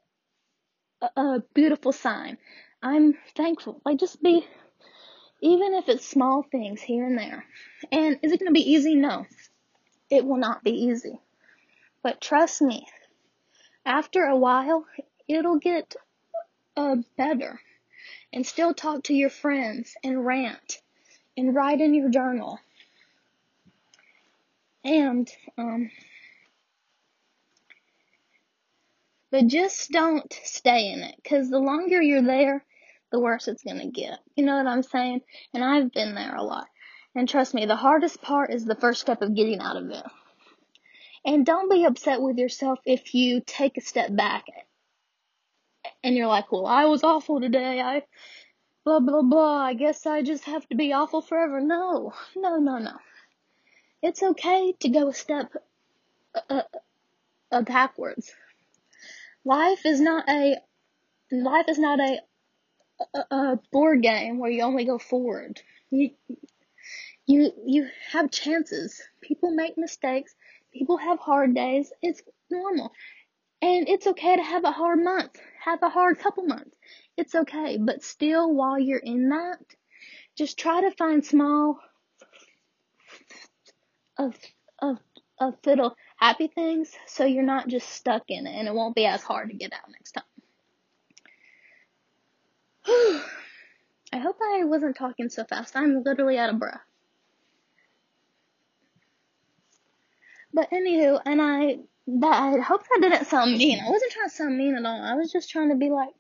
a, 1.03 1.21
a 1.21 1.43
beautiful 1.55 1.93
sign. 1.93 2.39
I'm 2.83 3.15
thankful. 3.37 3.81
Like 3.85 3.99
just 3.99 4.23
be, 4.23 4.47
even 5.41 5.75
if 5.75 5.89
it's 5.89 6.07
small 6.09 6.45
things 6.51 6.81
here 6.81 7.07
and 7.07 7.19
there. 7.19 7.45
And 7.91 8.19
is 8.23 8.33
it 8.33 8.41
going 8.41 8.51
to 8.51 8.55
be 8.55 8.73
easy? 8.73 8.95
No, 8.95 9.27
it 10.11 10.25
will 10.25 10.39
not 10.39 10.65
be 10.65 10.73
easy. 10.73 11.19
But 12.03 12.21
trust 12.21 12.61
me, 12.61 12.87
after 13.85 14.25
a 14.25 14.37
while, 14.37 14.87
it'll 15.29 15.59
get 15.59 15.95
uh, 16.77 16.97
better. 17.17 17.61
And 18.33 18.47
still 18.47 18.75
talk 18.75 19.05
to 19.05 19.15
your 19.15 19.31
friends 19.31 19.95
and 20.03 20.25
rant 20.25 20.81
and 21.37 21.55
write 21.55 21.81
in 21.81 21.95
your 21.95 22.09
journal. 22.09 22.59
And, 24.85 25.31
um, 25.57 25.91
but 29.31 29.47
just 29.47 29.91
don't 29.91 30.33
stay 30.45 30.91
in 30.91 31.01
it 31.01 31.15
because 31.23 31.51
the 31.51 31.59
longer 31.59 32.03
you're 32.03 32.23
there, 32.23 32.65
the 33.13 33.21
worse 33.21 33.49
it's 33.49 33.63
gonna 33.63 33.91
get. 33.91 34.19
You 34.35 34.45
know 34.45 34.57
what 34.57 34.67
I'm 34.67 34.83
saying? 34.83 35.21
And 35.55 35.63
I've 35.63 35.93
been 35.93 36.15
there 36.15 36.35
a 36.35 36.43
lot. 36.43 36.67
And 37.15 37.29
trust 37.29 37.55
me, 37.55 37.67
the 37.67 37.77
hardest 37.77 38.23
part 38.23 38.53
is 38.53 38.65
the 38.65 38.75
first 38.75 39.03
step 39.03 39.21
of 39.23 39.35
getting 39.35 39.61
out 39.61 39.77
of 39.77 39.91
it. 39.91 40.05
And 41.25 41.47
don't 41.47 41.71
be 41.71 41.85
upset 41.85 42.21
with 42.21 42.39
yourself 42.39 42.81
if 42.85 43.15
you 43.15 43.43
take 43.47 43.79
a 43.79 43.81
step 43.81 44.15
back 44.15 44.45
and 46.03 46.17
you're 46.17 46.27
like, 46.27 46.51
well, 46.51 46.67
I 46.67 46.87
was 46.87 47.05
awful 47.05 47.41
today. 47.41 47.81
I, 47.81 48.03
blah, 48.85 49.01
blah, 49.01 49.23
blah. 49.23 49.59
I 49.59 49.75
guess 49.75 50.05
I 50.07 50.23
just 50.23 50.45
have 50.45 50.69
to 50.69 50.77
be 50.77 50.93
awful 50.93 51.23
forever. 51.23 51.61
No, 51.61 52.13
no, 52.37 52.57
no, 52.57 52.79
no. 52.79 52.97
It's 54.03 54.23
okay 54.23 54.75
to 54.81 54.89
go 54.89 55.09
a 55.09 55.15
step 55.15 55.53
uh, 56.51 56.63
uh, 57.53 57.63
backwards. 57.63 58.33
Life 59.45 59.87
is 59.87 60.01
not 60.01 60.29
a, 60.29 60.57
life 61.31 61.67
is 61.69 61.79
not 61.79 62.01
a, 62.01 62.19
a, 63.15 63.37
a 63.37 63.61
board 63.71 64.03
game 64.03 64.39
where 64.39 64.51
you 64.51 64.63
only 64.63 64.85
go 64.85 64.99
forward. 64.99 65.61
You, 65.91 66.11
you, 67.27 67.53
you 67.65 67.89
have 68.11 68.31
chances. 68.33 69.01
People 69.21 69.53
make 69.53 69.79
mistakes. 69.79 70.35
People 70.73 70.97
have 70.97 71.19
hard 71.19 71.55
days. 71.55 71.93
It's 72.03 72.23
normal. 72.51 72.93
And 73.61 73.89
it's 73.89 74.07
okay 74.07 74.37
to 74.37 74.43
have 74.43 74.65
a 74.65 74.73
hard 74.73 75.03
month, 75.03 75.39
have 75.65 75.83
a 75.83 75.89
hard 75.89 76.19
couple 76.19 76.45
months. 76.45 76.77
It's 77.17 77.35
okay. 77.35 77.79
But 77.81 78.03
still, 78.03 78.53
while 78.53 78.79
you're 78.79 78.99
in 78.99 79.29
that, 79.29 79.59
just 80.37 80.59
try 80.59 80.81
to 80.81 80.91
find 80.91 81.25
small, 81.25 81.79
of, 84.19 84.35
of, 84.81 84.99
of 85.39 85.55
little 85.65 85.97
happy 86.17 86.49
things 86.49 86.93
so 87.07 87.25
you're 87.25 87.43
not 87.43 87.69
just 87.69 87.89
stuck 87.89 88.23
in 88.29 88.47
it 88.47 88.55
and 88.55 88.69
it 88.69 88.75
won't 88.75 88.95
be 88.95 89.07
as 89.07 89.23
hard 89.23 89.51
to 89.51 89.57
get 89.57 89.73
out 89.73 89.91
next 89.91 90.13
time. 90.13 90.25
I 94.13 94.19
hope 94.19 94.37
I 94.43 94.65
wasn't 94.65 94.97
talking 94.97 95.29
so 95.29 95.45
fast. 95.45 95.77
I'm 95.77 96.03
literally 96.03 96.39
out 96.39 96.51
of 96.51 96.59
breath. 96.59 96.81
But 100.53 100.71
anywho, 100.71 101.21
and 101.25 101.41
I 101.41 101.79
that 102.07 102.57
I 102.57 102.61
hope 102.61 102.83
that 102.83 102.99
didn't 103.01 103.27
sound 103.27 103.57
mean. 103.57 103.81
I 103.81 103.91
wasn't 103.91 104.13
trying 104.13 104.29
to 104.29 104.35
sound 104.35 104.59
mean 104.59 104.75
at 104.75 104.85
all. 104.85 105.03
I 105.03 105.15
was 105.15 105.33
just 105.33 105.51
trying 105.51 105.71
to 105.71 105.77
be 105.77 105.91
like 105.91 106.11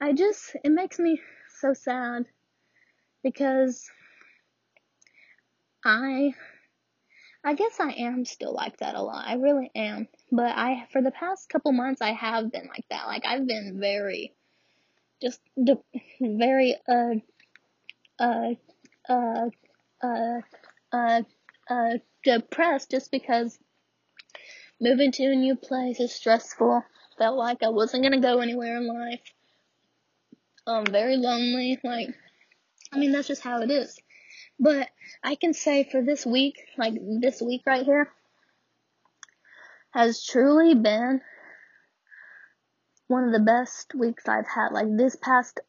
I 0.00 0.12
just 0.12 0.56
it 0.64 0.70
makes 0.70 0.98
me 0.98 1.20
so 1.60 1.72
sad 1.72 2.26
because 3.22 3.88
I 5.84 6.34
I 7.44 7.54
guess 7.54 7.78
I 7.78 7.92
am 7.92 8.24
still 8.24 8.52
like 8.52 8.78
that 8.78 8.96
a 8.96 9.02
lot. 9.02 9.24
I 9.26 9.34
really 9.34 9.70
am. 9.74 10.08
But 10.32 10.56
I 10.56 10.86
for 10.92 11.00
the 11.00 11.12
past 11.12 11.48
couple 11.48 11.72
months 11.72 12.02
I 12.02 12.12
have 12.12 12.50
been 12.50 12.66
like 12.66 12.84
that. 12.90 13.06
Like 13.06 13.24
I've 13.24 13.46
been 13.46 13.78
very 13.80 14.34
just 15.22 15.40
de- 15.62 15.78
very 16.20 16.76
uh 16.88 17.14
uh 18.18 18.54
uh 19.08 19.50
uh 20.02 20.40
uh 20.92 21.22
uh 21.68 21.98
depressed 22.24 22.90
just 22.90 23.10
because 23.10 23.58
moving 24.80 25.12
to 25.12 25.24
a 25.24 25.34
new 25.34 25.56
place 25.56 26.00
is 26.00 26.14
stressful. 26.14 26.82
Felt 27.18 27.36
like 27.36 27.62
I 27.62 27.68
wasn't 27.68 28.02
gonna 28.02 28.20
go 28.20 28.40
anywhere 28.40 28.76
in 28.76 28.86
life. 28.86 29.20
Um, 30.66 30.84
very 30.84 31.16
lonely. 31.16 31.78
Like, 31.82 32.08
I 32.92 32.98
mean, 32.98 33.12
that's 33.12 33.28
just 33.28 33.42
how 33.42 33.62
it 33.62 33.70
is. 33.70 33.98
But 34.58 34.88
I 35.22 35.34
can 35.36 35.54
say 35.54 35.88
for 35.90 36.02
this 36.02 36.26
week, 36.26 36.56
like 36.76 36.94
this 37.20 37.40
week 37.40 37.62
right 37.66 37.84
here, 37.84 38.10
has 39.92 40.24
truly 40.24 40.74
been 40.74 41.20
one 43.06 43.24
of 43.24 43.32
the 43.32 43.40
best 43.40 43.94
weeks 43.94 44.28
I've 44.28 44.48
had. 44.48 44.72
Like 44.72 44.88
this 44.96 45.16
past 45.16 45.60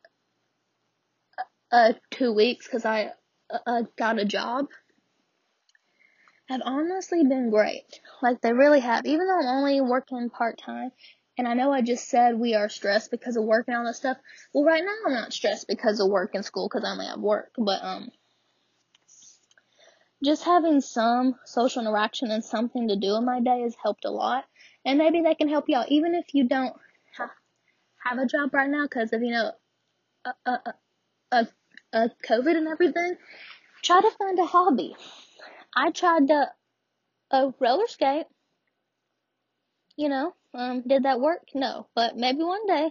uh 1.72 1.94
two 2.12 2.34
weeks, 2.34 2.66
because 2.66 2.86
I 2.86 3.12
uh, 3.50 3.84
got 3.98 4.20
a 4.20 4.26
job 4.26 4.68
have 6.48 6.62
honestly 6.64 7.24
been 7.24 7.50
great. 7.50 8.00
Like 8.22 8.42
they 8.42 8.54
really 8.54 8.80
have. 8.80 9.06
Even 9.06 9.28
though 9.28 9.40
I'm 9.40 9.58
only 9.58 9.82
working 9.82 10.30
part 10.30 10.58
time, 10.58 10.92
and 11.38 11.48
I 11.48 11.54
know 11.54 11.72
I 11.72 11.82
just 11.82 12.10
said 12.10 12.40
we 12.40 12.56
are 12.56 12.70
stressed 12.70 13.12
because 13.12 13.36
of 13.36 13.44
work 13.44 13.66
and 13.68 13.78
all 13.78 13.86
that 13.86 13.96
stuff. 13.96 14.18
Well, 14.54 14.64
right 14.64 14.84
now 14.84 14.96
I'm 15.06 15.14
not 15.14 15.34
stressed 15.34 15.68
because 15.68 16.00
of 16.00 16.10
work 16.10 16.32
and 16.34 16.44
school 16.46 16.68
because 16.68 16.86
I 16.86 16.92
only 16.92 17.06
have 17.08 17.20
work, 17.20 17.52
but 17.58 17.84
um, 17.84 18.10
just 20.24 20.44
having 20.44 20.82
some 20.82 21.36
social 21.46 21.82
interaction 21.82 22.32
and 22.32 22.44
something 22.44 22.88
to 22.88 22.96
do 22.96 23.16
in 23.16 23.26
my 23.26 23.40
day 23.40 23.62
has 23.62 23.76
helped 23.82 24.06
a 24.06 24.12
lot. 24.12 24.46
And 24.86 24.98
maybe 24.98 25.22
that 25.24 25.38
can 25.38 25.50
help 25.50 25.66
out, 25.76 25.92
even 25.92 26.16
if 26.16 26.34
you 26.34 26.48
don't 26.48 26.74
ha- 27.16 27.34
have 28.06 28.18
a 28.18 28.26
job 28.26 28.54
right 28.54 28.70
now, 28.70 28.84
because 28.84 29.12
of 29.12 29.22
you 29.22 29.32
know, 29.32 29.52
uh, 30.26 30.32
uh, 30.46 30.72
uh, 31.32 31.44
uh, 31.92 32.08
COVID 32.26 32.56
and 32.56 32.68
everything. 32.68 33.18
Try 33.84 34.02
to 34.02 34.12
find 34.18 34.40
a 34.40 34.46
hobby 34.46 34.96
I 35.80 35.92
tried 35.92 36.28
to 36.30 36.50
uh, 37.30 37.52
roller 37.60 37.86
skate. 37.86 38.26
You 39.96 40.10
know, 40.10 40.34
um, 40.56 40.82
did 40.82 41.04
that 41.04 41.20
work? 41.20 41.44
No, 41.54 41.88
but 41.94 42.18
maybe 42.18 42.42
one 42.42 42.66
day. 42.66 42.90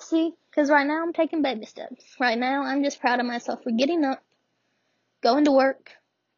See, 0.00 0.32
because 0.50 0.70
right 0.70 0.86
now 0.86 1.02
I'm 1.02 1.12
taking 1.12 1.42
baby 1.42 1.66
steps. 1.66 2.02
Right 2.18 2.38
now 2.38 2.62
I'm 2.62 2.82
just 2.82 3.00
proud 3.00 3.20
of 3.20 3.26
myself 3.26 3.62
for 3.62 3.72
getting 3.72 4.04
up, 4.04 4.22
going 5.22 5.44
to 5.44 5.52
work, 5.52 5.90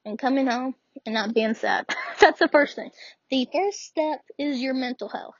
and 0.04 0.18
coming 0.18 0.48
home 0.48 0.74
and 1.06 1.14
not 1.14 1.34
being 1.34 1.54
sad. 1.54 1.86
That's 2.20 2.40
the 2.40 2.48
first 2.48 2.74
thing. 2.74 2.90
The 3.30 3.46
first 3.52 3.80
step 3.84 4.22
is 4.38 4.60
your 4.60 4.74
mental 4.74 5.08
health. 5.08 5.36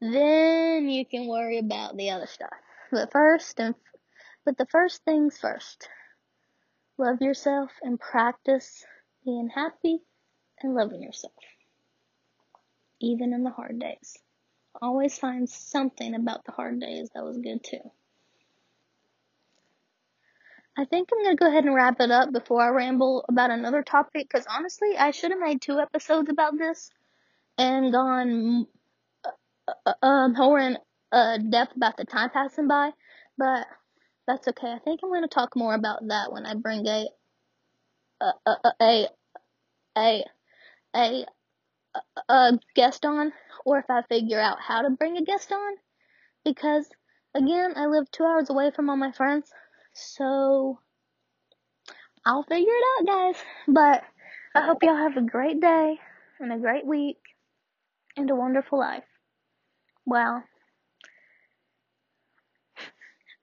Then 0.00 0.88
you 0.88 1.04
can 1.04 1.28
worry 1.28 1.58
about 1.58 1.98
the 1.98 2.10
other 2.10 2.26
stuff. 2.26 2.54
But 2.90 3.12
first 3.12 3.60
and 3.60 3.74
but 4.46 4.56
the 4.56 4.66
first 4.70 5.04
things 5.04 5.36
first. 5.38 5.88
Love 6.96 7.20
yourself 7.20 7.70
and 7.82 8.00
practice 8.00 8.84
being 9.24 9.48
happy 9.48 9.98
and 10.62 10.74
loving 10.74 11.02
yourself. 11.02 11.32
Even 13.00 13.32
in 13.32 13.42
the 13.44 13.50
hard 13.50 13.78
days. 13.78 14.16
Always 14.80 15.18
find 15.18 15.48
something 15.48 16.14
about 16.14 16.44
the 16.44 16.52
hard 16.52 16.80
days 16.80 17.10
that 17.14 17.24
was 17.24 17.38
good 17.38 17.62
too. 17.62 17.90
I 20.76 20.84
think 20.84 21.08
I'm 21.12 21.22
going 21.22 21.36
to 21.36 21.40
go 21.40 21.48
ahead 21.48 21.64
and 21.64 21.74
wrap 21.74 22.00
it 22.00 22.10
up 22.10 22.32
before 22.32 22.60
I 22.60 22.68
ramble 22.68 23.24
about 23.28 23.50
another 23.50 23.82
topic 23.82 24.28
because 24.28 24.46
honestly, 24.50 24.96
I 24.98 25.12
should 25.12 25.30
have 25.30 25.38
made 25.38 25.62
two 25.62 25.78
episodes 25.78 26.28
about 26.28 26.58
this 26.58 26.90
and 27.56 27.92
gone 27.92 28.66
uh, 29.24 29.72
uh, 29.86 29.92
uh 30.02 30.28
more 30.28 30.58
in 30.58 30.76
uh, 31.12 31.38
depth 31.38 31.76
about 31.76 31.96
the 31.96 32.04
time 32.04 32.30
passing 32.30 32.66
by, 32.66 32.90
but 33.38 33.68
that's 34.26 34.48
okay. 34.48 34.72
I 34.72 34.78
think 34.80 35.00
I'm 35.02 35.10
going 35.10 35.22
to 35.22 35.28
talk 35.28 35.54
more 35.54 35.74
about 35.74 36.08
that 36.08 36.32
when 36.32 36.44
I 36.44 36.54
bring 36.54 36.86
a 36.88 37.06
a 38.24 38.74
a 38.80 39.04
a 39.96 41.24
a, 42.28 42.58
guest 42.74 43.04
on, 43.04 43.32
or 43.64 43.78
if 43.78 43.86
I 43.90 44.02
figure 44.08 44.40
out 44.40 44.60
how 44.60 44.82
to 44.82 44.90
bring 44.90 45.16
a 45.16 45.22
guest 45.22 45.52
on, 45.52 45.72
because 46.44 46.88
again, 47.34 47.74
I 47.76 47.86
live 47.86 48.10
two 48.10 48.24
hours 48.24 48.50
away 48.50 48.70
from 48.70 48.90
all 48.90 48.96
my 48.96 49.12
friends, 49.12 49.50
so 49.92 50.78
I'll 52.24 52.44
figure 52.44 52.72
it 52.72 52.84
out, 53.00 53.06
guys. 53.06 53.42
But 53.68 54.02
I 54.54 54.66
hope 54.66 54.82
y'all 54.82 54.96
have 54.96 55.16
a 55.16 55.22
great 55.22 55.60
day 55.60 55.98
and 56.40 56.52
a 56.52 56.58
great 56.58 56.86
week 56.86 57.18
and 58.16 58.30
a 58.30 58.34
wonderful 58.34 58.78
life. 58.78 59.04
Well, 60.06 60.42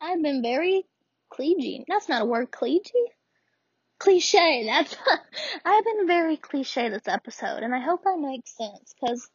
I've 0.01 0.21
been 0.21 0.41
very 0.41 0.85
cleagey. 1.31 1.83
That's 1.87 2.09
not 2.09 2.23
a 2.23 2.25
word, 2.25 2.51
cleagey 2.51 3.07
cliche. 4.01 4.65
That's 4.65 4.95
I've 5.65 5.85
been 5.85 6.07
very 6.07 6.35
cliche 6.37 6.89
this 6.89 7.07
episode, 7.07 7.61
and 7.61 7.73
I 7.73 7.79
hope 7.79 8.03
that 8.03 8.17
makes 8.19 8.57
sense 8.57 8.93
because 8.99 9.29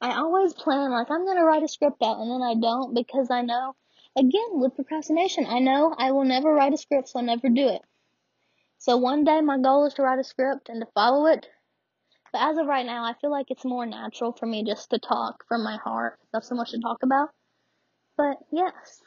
I 0.00 0.16
always 0.16 0.54
plan 0.54 0.92
like 0.92 1.10
I'm 1.10 1.26
gonna 1.26 1.44
write 1.44 1.64
a 1.64 1.68
script 1.68 2.00
out 2.02 2.20
and 2.20 2.30
then 2.30 2.42
I 2.42 2.54
don't 2.54 2.94
because 2.94 3.30
I 3.30 3.42
know 3.42 3.74
again 4.16 4.60
with 4.60 4.76
procrastination, 4.76 5.46
I 5.46 5.58
know 5.58 5.94
I 5.98 6.12
will 6.12 6.24
never 6.24 6.52
write 6.52 6.72
a 6.72 6.76
script 6.76 7.08
so 7.08 7.18
I 7.18 7.22
never 7.22 7.48
do 7.48 7.68
it. 7.68 7.82
So 8.78 8.96
one 8.96 9.24
day 9.24 9.40
my 9.40 9.58
goal 9.58 9.86
is 9.86 9.94
to 9.94 10.02
write 10.02 10.20
a 10.20 10.24
script 10.24 10.68
and 10.68 10.80
to 10.80 10.86
follow 10.94 11.26
it. 11.26 11.46
But 12.32 12.50
as 12.50 12.58
of 12.58 12.66
right 12.66 12.86
now, 12.86 13.04
I 13.04 13.14
feel 13.20 13.30
like 13.30 13.46
it's 13.50 13.64
more 13.64 13.86
natural 13.86 14.32
for 14.32 14.46
me 14.46 14.64
just 14.64 14.90
to 14.90 14.98
talk 14.98 15.44
from 15.48 15.64
my 15.64 15.76
heart. 15.76 16.18
Have 16.32 16.44
so 16.44 16.54
much 16.54 16.72
to 16.72 16.80
talk 16.80 17.02
about. 17.02 17.30
But 18.16 18.36
yes, 18.52 19.00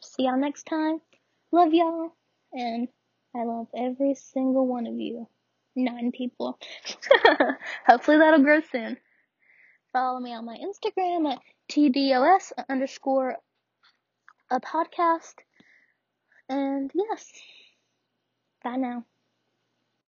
see 0.00 0.24
y'all 0.24 0.38
next 0.38 0.64
time. 0.64 1.00
Love 1.50 1.72
y'all. 1.72 2.12
And 2.52 2.88
I 3.34 3.44
love 3.44 3.68
every 3.74 4.14
single 4.14 4.66
one 4.66 4.86
of 4.86 4.94
you. 4.94 5.26
Nine 5.74 6.12
people. 6.12 6.58
Hopefully 7.86 8.18
that'll 8.18 8.42
grow 8.42 8.60
soon. 8.70 8.98
Follow 9.92 10.20
me 10.20 10.32
on 10.34 10.44
my 10.44 10.56
Instagram 10.56 11.32
at 11.32 11.38
TDOS 11.70 12.52
underscore 12.68 13.36
a 14.50 14.60
podcast. 14.60 15.34
And 16.48 16.90
yes, 16.94 17.30
bye 18.62 18.76
now. 18.76 19.04